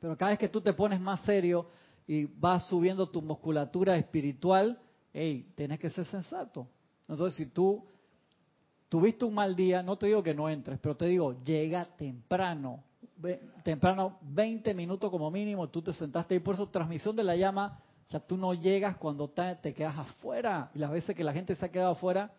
[0.00, 1.66] Pero cada vez que tú te pones más serio
[2.06, 4.78] y vas subiendo tu musculatura espiritual,
[5.12, 6.66] hey, tienes que ser sensato.
[7.08, 7.84] Entonces, si tú
[8.94, 12.84] tuviste un mal día, no te digo que no entres, pero te digo, llega temprano,
[13.64, 17.80] temprano, 20 minutos como mínimo, tú te sentaste y por eso transmisión de la llama,
[18.06, 20.70] o sea, tú no llegas cuando te, quedas afuera.
[20.76, 22.30] Y las veces que la gente se ha quedado afuera,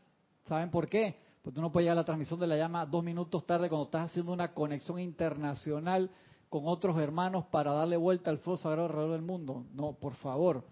[0.45, 1.17] ¿saben por qué?
[1.41, 3.87] Porque tú no puedes llegar a la transmisión de la llama dos minutos tarde cuando
[3.87, 6.09] estás haciendo una conexión internacional
[6.47, 9.65] con otros hermanos para darle vuelta al fuego sagrado alrededor del mundo.
[9.73, 10.63] No, por favor,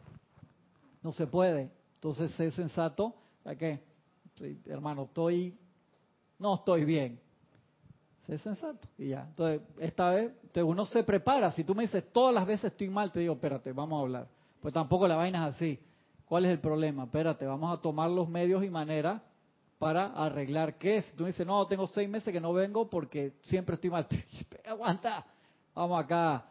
[1.02, 1.74] no se puede.
[1.96, 3.92] Entonces, sé sensato, ¿a qué?
[4.66, 5.60] hermano, estoy
[6.44, 7.22] no estoy bien.
[8.28, 9.26] Sé sensato y ya.
[9.30, 11.52] Entonces, esta vez, uno se prepara.
[11.54, 14.28] Si tú me dices, todas las veces estoy mal, te digo, espérate, vamos a hablar.
[14.62, 15.80] Pues tampoco la vaina es así.
[16.26, 17.06] ¿Cuál es el problema?
[17.06, 19.22] Espérate, vamos a tomar los medios y maneras
[19.80, 21.02] para arreglar qué.
[21.04, 24.06] Si tú me dices, no, tengo seis meses que no vengo porque siempre estoy mal.
[24.66, 25.26] Aguanta.
[25.74, 26.46] Vamos acá.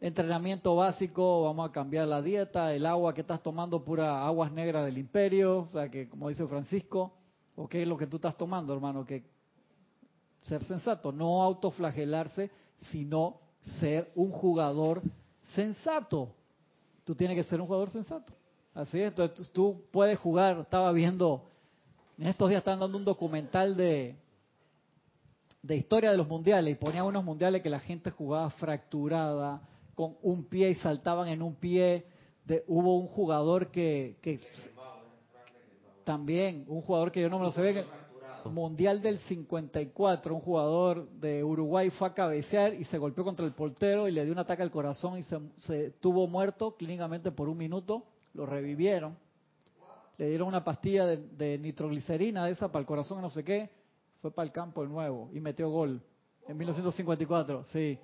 [0.00, 4.84] Entrenamiento básico, vamos a cambiar la dieta, el agua que estás tomando, pura aguas negras
[4.84, 7.12] del imperio, o sea que, como dice Francisco,
[7.54, 9.04] ¿o qué es lo que tú estás tomando, hermano?
[9.04, 9.31] Que
[10.42, 12.50] ser sensato, no autoflagelarse,
[12.90, 13.40] sino
[13.80, 15.02] ser un jugador
[15.54, 16.34] sensato.
[17.04, 18.32] Tú tienes que ser un jugador sensato.
[18.74, 21.44] Así es, entonces tú puedes jugar, estaba viendo,
[22.18, 24.16] en estos días están dando un documental de,
[25.62, 29.60] de historia de los mundiales y ponían unos mundiales que la gente jugaba fracturada,
[29.94, 32.06] con un pie y saltaban en un pie.
[32.46, 34.40] De, hubo un jugador que, que
[36.02, 37.84] también, un jugador que yo no me lo sé,
[38.50, 43.52] Mundial del 54, un jugador de Uruguay fue a cabecear y se golpeó contra el
[43.52, 47.48] portero y le dio un ataque al corazón y se, se tuvo muerto clínicamente por
[47.48, 48.04] un minuto.
[48.34, 49.16] Lo revivieron.
[50.18, 53.70] Le dieron una pastilla de, nitroglicerina de esa para el corazón, no sé qué.
[54.20, 56.02] Fue para el campo de nuevo y metió gol.
[56.46, 57.98] En 1954, sí.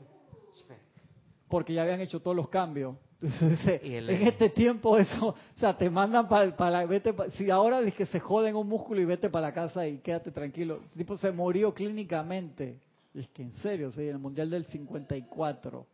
[1.49, 2.97] Porque ya habían hecho todos los cambios.
[3.21, 8.07] En este tiempo eso, o sea, te mandan para, para vete, si ahora es que
[8.07, 10.81] se joden un músculo y vete para la casa y quédate tranquilo.
[10.93, 12.79] El tipo se murió clínicamente.
[13.15, 15.87] Es que en serio, sí, en el Mundial del 54.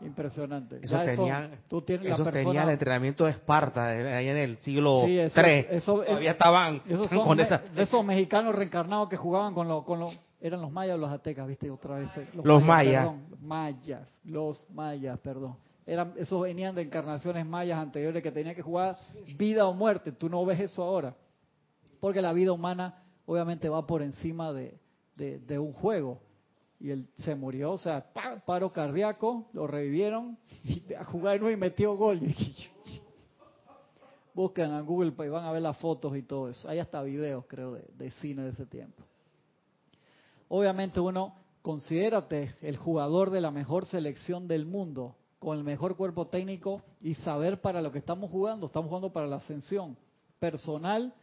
[0.00, 0.80] Impresionante.
[0.82, 5.18] Eso, tenía, tú tienes eso tenía el entrenamiento de Esparta, ahí en el siglo sí,
[5.18, 9.84] eso, Eso, Todavía estaban esos son con esos mexicanos reencarnados que jugaban con los...
[9.84, 10.02] Con
[10.38, 12.14] eran los mayas o los aztecas, viste, otra vez.
[12.18, 13.06] Eh, los, mayas.
[13.06, 15.56] los mayas, los mayas, perdón
[15.86, 18.96] eran, esos venían de encarnaciones mayas anteriores que tenía que jugar
[19.36, 20.10] vida o muerte.
[20.10, 21.14] Tú no ves eso ahora.
[22.00, 24.76] Porque la vida humana obviamente va por encima de,
[25.14, 26.20] de, un juego.
[26.80, 28.04] Y él se murió, o sea,
[28.44, 32.20] paro cardíaco, lo revivieron y a jugar y metió gol.
[34.34, 36.68] Buscan en Google y van a ver las fotos y todo eso.
[36.68, 39.02] Hay hasta videos, creo, de, de cine de ese tiempo.
[40.48, 46.26] Obviamente uno, considérate el jugador de la mejor selección del mundo, con el mejor cuerpo
[46.28, 48.66] técnico y saber para lo que estamos jugando.
[48.66, 49.96] Estamos jugando para la ascensión
[50.38, 51.14] personal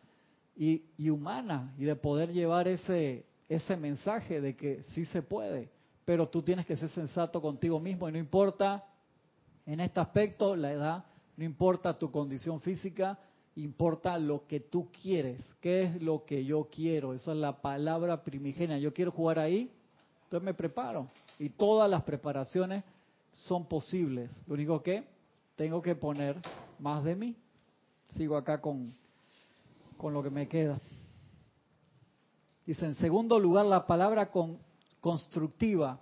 [0.55, 5.71] y, humana y de poder llevar ese, ese mensaje de que sí se puede,
[6.05, 8.85] pero tú tienes que ser sensato contigo mismo y no importa
[9.65, 11.05] en este aspecto la edad,
[11.37, 13.17] no importa tu condición física,
[13.55, 18.23] importa lo que tú quieres, qué es lo que yo quiero, esa es la palabra
[18.23, 19.71] primigenia, yo quiero jugar ahí,
[20.23, 21.07] entonces me preparo.
[21.39, 22.83] Y todas las preparaciones
[23.33, 25.03] son posibles, lo único que
[25.55, 26.39] tengo que poner
[26.79, 27.35] más de mí,
[28.11, 28.93] sigo acá con,
[29.97, 30.79] con lo que me queda.
[32.65, 34.57] Dice, en segundo lugar, la palabra con,
[35.01, 35.99] constructiva,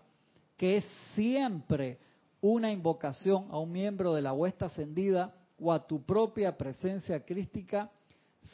[0.57, 1.97] que es siempre
[2.39, 7.91] una invocación a un miembro de la huesta ascendida o a tu propia presencia crística,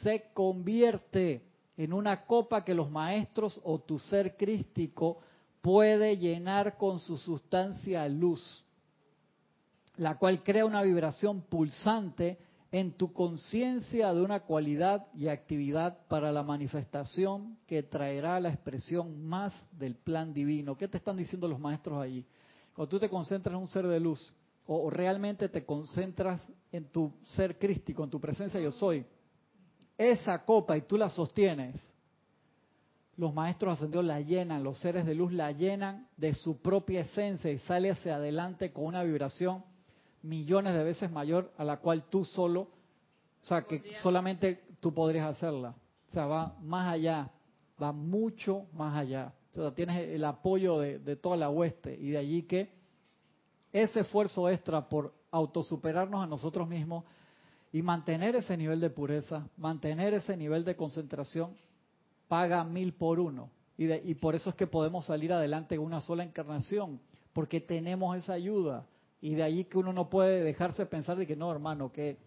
[0.02, 1.42] se convierte
[1.76, 5.18] en una copa que los maestros o tu ser crístico
[5.60, 8.64] puede llenar con su sustancia luz,
[9.98, 12.38] la cual crea una vibración pulsante
[12.70, 19.24] en tu conciencia de una cualidad y actividad para la manifestación que traerá la expresión
[19.24, 20.76] más del plan divino.
[20.76, 22.24] ¿Qué te están diciendo los maestros allí?
[22.74, 24.32] Cuando tú te concentras en un ser de luz
[24.66, 26.40] o realmente te concentras
[26.70, 29.04] en tu ser crístico, en tu presencia yo soy,
[29.96, 31.74] esa copa y tú la sostienes,
[33.16, 37.50] los maestros ascendidos la llenan, los seres de luz la llenan de su propia esencia
[37.50, 39.64] y sale hacia adelante con una vibración
[40.22, 45.26] millones de veces mayor a la cual tú solo, o sea, que solamente tú podrías
[45.26, 45.74] hacerla.
[46.08, 47.30] O sea, va más allá,
[47.80, 49.32] va mucho más allá.
[49.52, 52.72] O sea, tienes el apoyo de, de toda la hueste y de allí que
[53.72, 57.04] ese esfuerzo extra por autosuperarnos a nosotros mismos
[57.72, 61.56] y mantener ese nivel de pureza, mantener ese nivel de concentración,
[62.28, 63.50] paga mil por uno.
[63.76, 67.00] Y, de, y por eso es que podemos salir adelante en una sola encarnación,
[67.32, 68.86] porque tenemos esa ayuda.
[69.20, 72.18] Y de ahí que uno no puede dejarse pensar de que no, hermano, que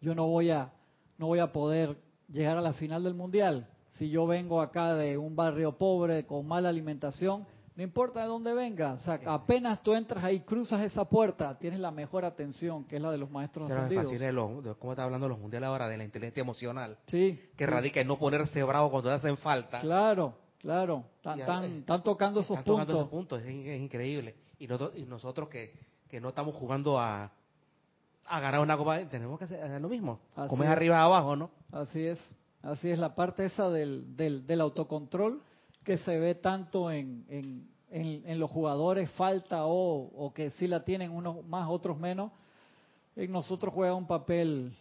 [0.00, 0.72] yo no voy a
[1.18, 1.98] no voy a poder
[2.28, 3.68] llegar a la final del mundial
[4.00, 7.46] si yo vengo acá de un barrio pobre con mala alimentación,
[7.76, 11.80] no importa de dónde venga, o sea, apenas tú entras ahí, cruzas esa puerta, tienes
[11.80, 14.76] la mejor atención, que es la de los maestros ascendidos.
[14.78, 15.86] ¿Cómo está hablando los mundiales ahora?
[15.86, 16.96] De la inteligencia emocional.
[17.06, 17.40] Sí.
[17.56, 19.80] Que radica en no ponerse bravo cuando te hacen falta.
[19.80, 21.04] Claro, claro.
[21.16, 22.64] Están, tocando esos puntos.
[22.64, 24.34] Tocando esos puntos, es increíble.
[24.60, 25.74] Y nosotros, y nosotros que,
[26.08, 27.32] que no estamos jugando a,
[28.26, 30.20] a ganar una copa, tenemos que hacer lo mismo.
[30.48, 31.50] Como es arriba abajo, ¿no?
[31.72, 32.18] Así es.
[32.62, 35.42] Así es la parte esa del, del, del autocontrol
[35.82, 40.84] que se ve tanto en, en, en, los jugadores, falta o, o, que sí la
[40.84, 42.30] tienen unos más, otros menos.
[43.16, 44.76] En nosotros juega un papel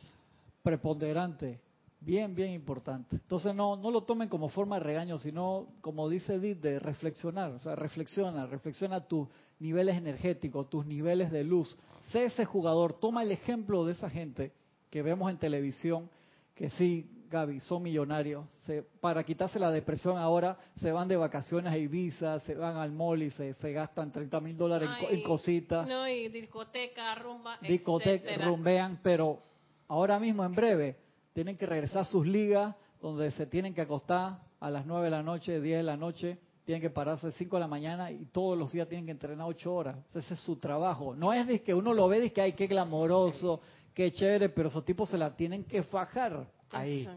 [0.61, 1.61] preponderante
[2.01, 3.17] bien, bien importante.
[3.17, 7.51] Entonces no, no lo tomen como forma de regaño, sino como dice Edith, de reflexionar.
[7.51, 9.27] O sea, reflexiona, reflexiona tus
[9.59, 11.77] niveles energéticos, tus niveles de luz.
[12.11, 14.53] Sé ese jugador, toma el ejemplo de esa gente
[14.89, 16.09] que vemos en televisión,
[16.55, 18.45] que sí, Gaby, son millonarios.
[18.65, 22.91] Se, para quitarse la depresión ahora se van de vacaciones a Ibiza, se van al
[22.91, 25.87] mall y se, se gastan 30 mil dólares en, cositas.
[25.87, 29.43] No, y discoteca, rumba, Discoteca, rumbean, pero
[29.87, 30.95] ahora mismo, en breve,
[31.33, 35.11] tienen que regresar a sus ligas, donde se tienen que acostar a las 9 de
[35.11, 38.25] la noche, 10 de la noche, tienen que pararse a 5 de la mañana y
[38.25, 39.97] todos los días tienen que entrenar 8 horas.
[40.13, 41.15] ese es su trabajo.
[41.15, 43.61] No es que uno lo ve y que, ay, qué glamoroso,
[43.93, 46.45] qué chévere, pero esos tipos se la tienen que fajar.
[46.71, 47.09] Ahí,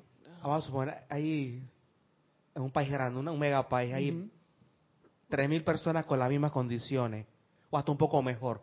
[0.43, 1.63] vamos a suponer, ahí,
[2.55, 4.31] en un país grande, un mega país, hay
[5.29, 7.27] 3.000 personas con las mismas condiciones,
[7.71, 8.63] o hasta un poco mejor,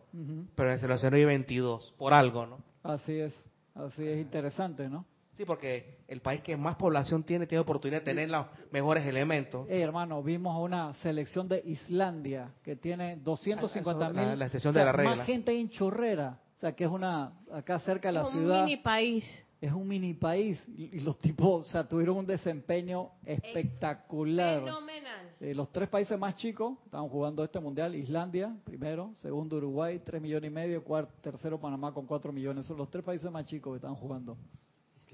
[0.54, 2.58] pero en el selección hay 22, por algo, ¿no?
[2.82, 3.34] Así es,
[3.74, 5.04] así es interesante, ¿no?
[5.40, 9.66] Sí, porque el país que más población tiene tiene oportunidad de tener los mejores elementos.
[9.70, 14.16] Eh, hermano, vimos una selección de Islandia que tiene 250 mil.
[14.16, 15.16] La, la excepción de la regla.
[15.16, 18.56] Más gente en Chorrera, o sea, que es una acá cerca de la ciudad.
[18.56, 19.46] Es un mini país.
[19.62, 24.60] Es un mini país y, los tipos, o sea, tuvieron un desempeño espectacular.
[24.62, 25.30] Fenomenal.
[25.40, 30.20] Eh, los tres países más chicos estaban jugando este mundial: Islandia, primero, segundo Uruguay, tres
[30.20, 32.66] millones y medio, cuarto, tercero Panamá con cuatro millones.
[32.66, 34.36] Son los tres países más chicos que están jugando.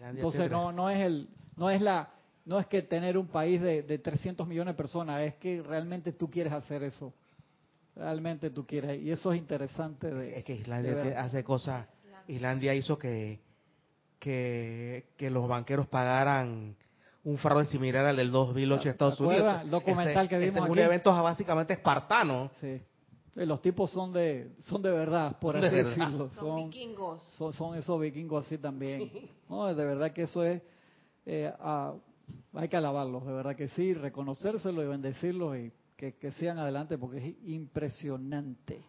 [0.00, 2.10] Entonces no no es el no es la
[2.44, 6.12] no es que tener un país de, de 300 millones de personas, es que realmente
[6.12, 7.12] tú quieres hacer eso.
[7.96, 9.02] realmente tú quieres.
[9.02, 10.14] Y eso es interesante.
[10.14, 11.86] De, es que Islandia hace cosas.
[12.28, 13.40] Islandia hizo que,
[14.18, 16.76] que, que los banqueros pagaran
[17.24, 19.62] un fraude similar al del 2008 de Estados Unidos.
[19.62, 22.48] El documental que vimos ese un evento básicamente espartano.
[22.60, 22.80] Sí.
[23.36, 26.30] Los tipos son de son de verdad, por así decirlo.
[26.30, 27.22] Son, vikingos.
[27.36, 29.12] Son, esos vikingos así también.
[29.48, 30.62] No, de verdad que eso es...
[31.26, 31.52] Eh,
[32.54, 36.96] hay que alabarlos, de verdad que sí, reconocérselo y bendecirlos y que, que sigan adelante
[36.96, 38.82] porque es impresionante.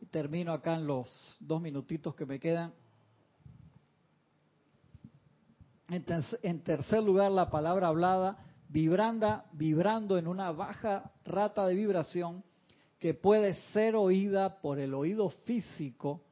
[0.00, 2.72] Y termino acá en los dos minutitos que me quedan.
[5.88, 12.42] En tercer lugar, la palabra hablada, vibranda, vibrando en una baja rata de vibración
[12.98, 16.22] que puede ser oída por el oído físico,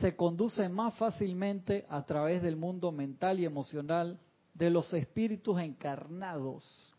[0.00, 4.18] se conduce más fácilmente a través del mundo mental y emocional
[4.54, 6.92] de los espíritus encarnados,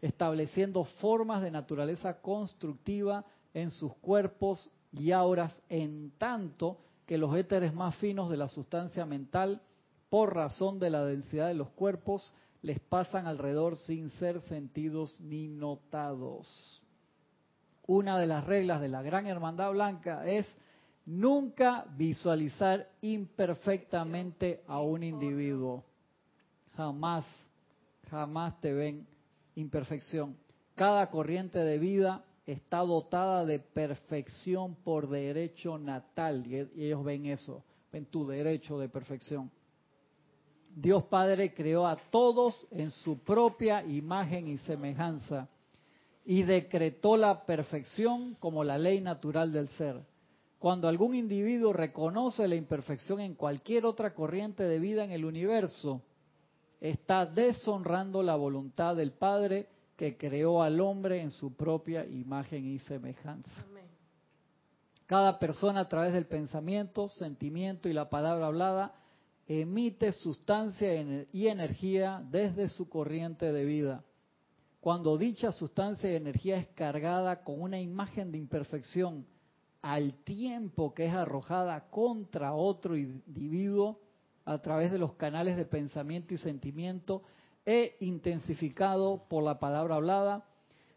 [0.00, 7.74] estableciendo formas de naturaleza constructiva en sus cuerpos y auras, en tanto que los éteres
[7.74, 9.60] más finos de la sustancia mental
[10.08, 12.34] por razón de la densidad de los cuerpos,
[12.64, 16.82] les pasan alrededor sin ser sentidos ni notados.
[17.86, 20.46] Una de las reglas de la Gran Hermandad Blanca es
[21.04, 25.84] nunca visualizar imperfectamente a un individuo.
[26.74, 27.26] Jamás,
[28.08, 29.06] jamás te ven
[29.56, 30.34] imperfección.
[30.74, 37.62] Cada corriente de vida está dotada de perfección por derecho natal y ellos ven eso,
[37.92, 39.50] ven tu derecho de perfección.
[40.74, 45.48] Dios Padre creó a todos en su propia imagen y semejanza
[46.24, 50.02] y decretó la perfección como la ley natural del ser.
[50.58, 56.02] Cuando algún individuo reconoce la imperfección en cualquier otra corriente de vida en el universo,
[56.80, 62.78] está deshonrando la voluntad del Padre que creó al hombre en su propia imagen y
[62.80, 63.64] semejanza.
[65.06, 68.94] Cada persona a través del pensamiento, sentimiento y la palabra hablada
[69.46, 74.04] emite sustancia y energía desde su corriente de vida.
[74.80, 79.26] Cuando dicha sustancia y energía es cargada con una imagen de imperfección
[79.82, 84.00] al tiempo que es arrojada contra otro individuo
[84.44, 87.22] a través de los canales de pensamiento y sentimiento
[87.66, 90.44] e intensificado por la palabra hablada,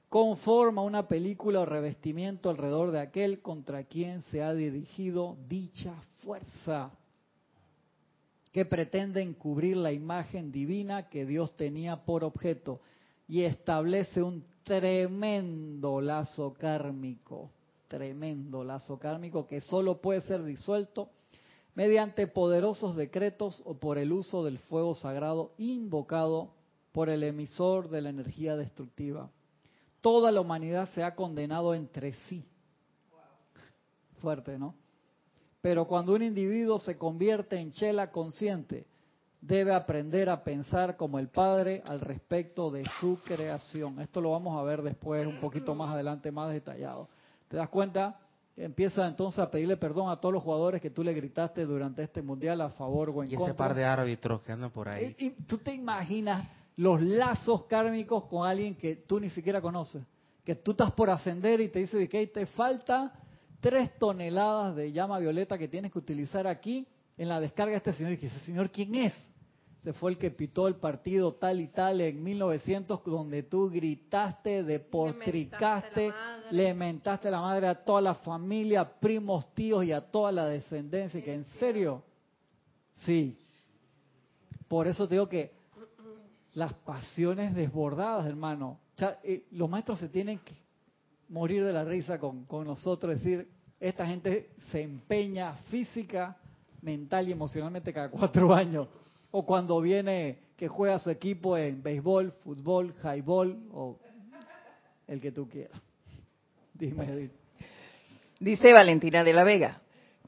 [0.09, 5.93] conforma una película o revestimiento alrededor de aquel contra quien se ha dirigido dicha
[6.23, 6.91] fuerza
[8.51, 12.81] que pretende encubrir la imagen divina que Dios tenía por objeto
[13.27, 17.51] y establece un tremendo lazo kármico,
[17.87, 21.09] tremendo lazo kármico que solo puede ser disuelto
[21.75, 26.53] mediante poderosos decretos o por el uso del fuego sagrado invocado
[26.91, 29.29] por el emisor de la energía destructiva.
[30.01, 32.43] Toda la humanidad se ha condenado entre sí.
[34.19, 34.73] Fuerte, ¿no?
[35.67, 38.87] Pero cuando un individuo se convierte en chela consciente,
[39.41, 43.99] debe aprender a pensar como el Padre al respecto de su creación.
[43.99, 47.09] Esto lo vamos a ver después, un poquito más adelante, más detallado.
[47.49, 48.17] ¿Te das cuenta?
[48.55, 52.21] Empieza entonces a pedirle perdón a todos los jugadores que tú le gritaste durante este
[52.21, 53.47] mundial a favor o en contra.
[53.47, 55.17] Y ese par de árbitros que andan por ahí.
[55.19, 60.01] Y, tú te imaginas los lazos kármicos con alguien que tú ni siquiera conoces.
[60.45, 63.11] Que tú estás por ascender y te dice que te falta
[63.67, 66.87] tres toneladas de llama violeta que tienes que utilizar aquí
[67.17, 68.13] en la descarga de este señor.
[68.13, 69.13] Y dice, señor, ¿quién es?
[69.83, 74.63] Se fue el que pitó el partido tal y tal en 1900, donde tú gritaste,
[74.63, 76.13] depotricaste,
[76.51, 81.21] le mentaste la madre a toda la familia, primos, tíos y a toda la descendencia.
[81.21, 82.05] que en serio,
[83.03, 83.37] sí.
[84.69, 85.51] Por eso te digo que
[86.53, 88.79] las pasiones desbordadas, hermano.
[89.25, 90.55] Eh, los maestros se tienen que
[91.27, 96.37] morir de la risa con, con nosotros, decir, esta gente se empeña física,
[96.81, 98.87] mental y emocionalmente cada cuatro años.
[99.31, 103.97] O cuando viene que juega su equipo en béisbol, fútbol, highball o
[105.07, 105.79] el que tú quieras.
[106.73, 107.29] Dime,
[108.39, 109.81] Dice Valentina de la Vega,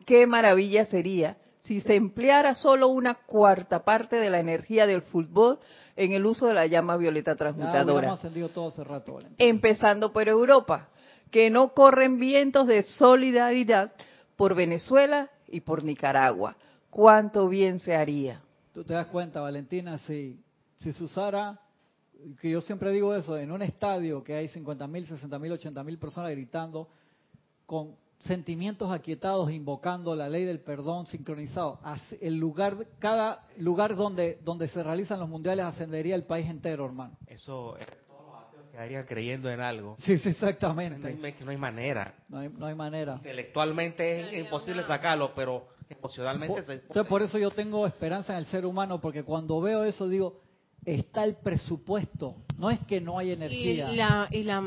[0.05, 5.59] qué maravilla sería si se empleara solo una cuarta parte de la energía del fútbol
[5.95, 8.15] en el uso de la llama violeta transmutadora.
[8.83, 10.89] rato, Empezando por Europa,
[11.31, 13.91] que no corren vientos de solidaridad
[14.35, 16.55] por Venezuela y por Nicaragua.
[16.89, 18.41] ¿Cuánto bien se haría?
[18.73, 20.39] Tú te das cuenta, Valentina, si,
[20.77, 21.59] si se usara,
[22.41, 25.83] que yo siempre digo eso, en un estadio que hay 50 mil, 60 mil, 80
[25.83, 26.87] mil personas gritando,
[27.65, 31.79] con sentimientos aquietados, invocando la ley del perdón sincronizado.
[32.19, 37.17] El lugar, cada lugar donde, donde se realizan los mundiales ascendería el país entero, hermano.
[37.27, 37.77] Eso,
[38.79, 39.97] Estarían creyendo en algo.
[39.99, 41.13] Sí, sí, exactamente.
[41.43, 42.13] No hay, manera.
[42.29, 43.15] No hay, no hay manera.
[43.15, 48.45] Intelectualmente es imposible sacarlo, pero emocionalmente se Entonces, por eso yo tengo esperanza en el
[48.45, 50.39] ser humano, porque cuando veo eso digo,
[50.85, 52.37] está el presupuesto.
[52.57, 53.91] No es que no hay energía.
[53.91, 54.61] Y la, y la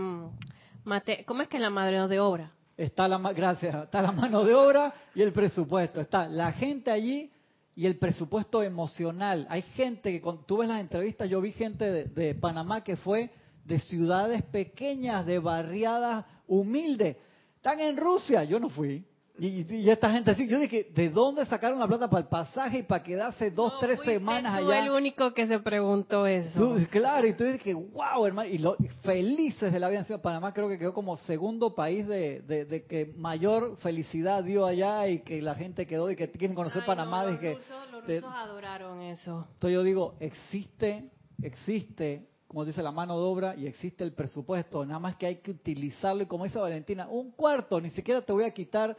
[0.84, 2.52] mate, ¿cómo es que la madre de obra?
[2.76, 6.02] Está la, gracias, está la mano de obra y el presupuesto.
[6.02, 7.32] Está la gente allí
[7.74, 9.46] y el presupuesto emocional.
[9.48, 12.96] Hay gente que, cuando tú ves las entrevistas, yo vi gente de, de Panamá que
[12.96, 13.30] fue
[13.64, 17.16] de ciudades pequeñas, de barriadas humildes.
[17.56, 19.04] Están en Rusia, yo no fui.
[19.38, 22.82] Y, esta gente así, yo dije, ¿de dónde sacaron la plata para el pasaje y
[22.82, 24.84] para quedarse dos, tres semanas tú allá?
[24.84, 26.76] el único que se preguntó eso.
[26.90, 30.78] claro, y tú dices, wow, hermano, y lo, felices de la vida Panamá creo que
[30.78, 35.86] quedó como segundo país de, de, que mayor felicidad dio allá y que la gente
[35.86, 37.24] quedó y que quieren conocer Panamá.
[37.24, 39.48] los, que, rusos, los rusos adoraron eso.
[39.54, 41.10] Entonces yo digo, existe,
[41.40, 45.36] existe como dice la mano de obra, y existe el presupuesto, nada más que hay
[45.36, 48.94] que utilizarlo, y como dice Valentina, un cuarto, ni siquiera te voy a quitar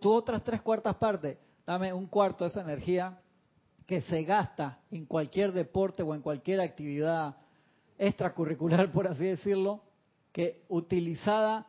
[0.00, 3.18] tu otras tres cuartas partes, dame un cuarto de esa energía
[3.86, 7.34] que se gasta en cualquier deporte o en cualquier actividad
[7.98, 9.80] extracurricular, por así decirlo,
[10.30, 11.66] que utilizada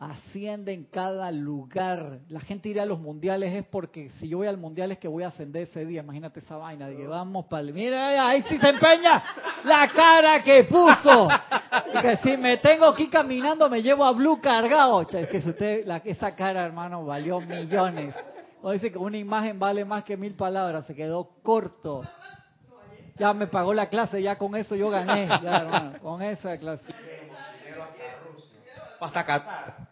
[0.00, 2.20] asciende en cada lugar.
[2.30, 5.06] La gente irá a los mundiales es porque si yo voy al mundial es que
[5.06, 6.00] voy a ascender ese día.
[6.00, 7.74] Imagínate esa vaina de que vamos para el...
[7.74, 9.22] Mira, ahí sí se empeña
[9.62, 11.28] la cara que puso.
[12.00, 15.02] que si me tengo aquí caminando me llevo a Blue cargado.
[15.02, 18.14] Es que si usted, la, esa cara, hermano, valió millones.
[18.62, 20.86] O dice que una imagen vale más que mil palabras.
[20.86, 22.02] Se quedó corto.
[23.18, 25.28] Ya me pagó la clase, ya con eso yo gané.
[25.28, 26.90] Ya, hermano, con esa clase.
[28.98, 29.89] Hasta Qatar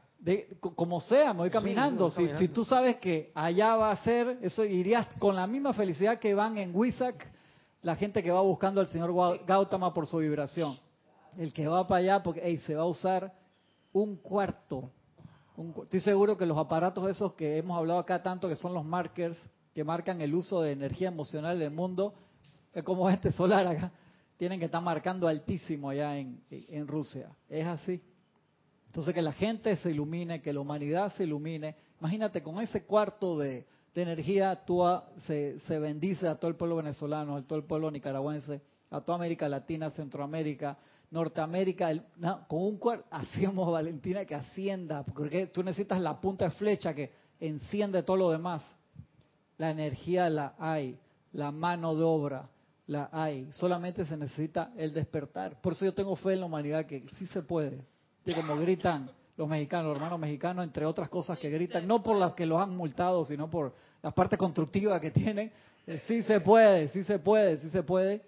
[0.60, 2.10] como sea, me voy caminando.
[2.10, 6.18] si, si, tú sabes que allá va a ser, eso irías con la misma felicidad
[6.18, 7.30] que van en Wisak
[7.82, 9.14] la gente que va buscando al señor
[9.46, 10.78] Gautama por su vibración.
[11.36, 13.32] El que va para allá, porque se va a usar
[13.92, 14.90] un cuarto.
[15.82, 19.36] estoy seguro que los aparatos esos que hemos hablado acá tanto, que son los markers,
[19.74, 22.14] que marcan el uso de energía emocional del mundo,
[22.72, 23.92] es como este solar acá,
[24.36, 27.30] tienen que estar marcando altísimo allá en, en Rusia.
[27.48, 28.02] Es así.
[28.88, 31.76] Entonces que la gente se ilumine, que la humanidad se ilumine.
[32.00, 34.80] Imagínate, con ese cuarto de, energía tú
[35.26, 39.48] se, bendice a todo el pueblo venezolano, a todo el pueblo nicaragüense, a toda América
[39.48, 40.78] Latina, Centroamérica,
[41.10, 41.92] Norteamérica,
[42.46, 47.12] con un cuarto, hacíamos Valentina que ascienda, porque tú necesitas la punta de flecha que
[47.40, 48.62] enciende todo lo demás.
[49.56, 50.96] La energía la hay,
[51.32, 52.48] la mano de obra
[52.86, 55.60] la hay, solamente se necesita el despertar.
[55.60, 57.84] Por eso yo tengo fe en la humanidad que sí se puede
[58.34, 62.34] como gritan los mexicanos, los hermanos mexicanos, entre otras cosas que gritan, no por las
[62.34, 65.52] que los han multado, sino por la parte constructiva que tienen.
[65.86, 68.18] Eh, sí se puede, sí se puede, sí se puede,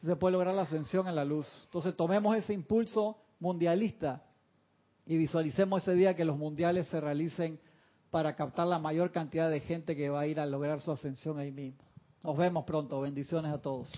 [0.00, 1.46] sí se puede lograr la ascensión en la luz.
[1.64, 4.22] Entonces tomemos ese impulso mundialista
[5.04, 7.58] y visualicemos ese día que los mundiales se realicen
[8.10, 11.38] para captar la mayor cantidad de gente que va a ir a lograr su ascensión
[11.38, 11.80] ahí mismo.
[12.22, 13.00] Nos vemos pronto.
[13.00, 13.92] Bendiciones a todos.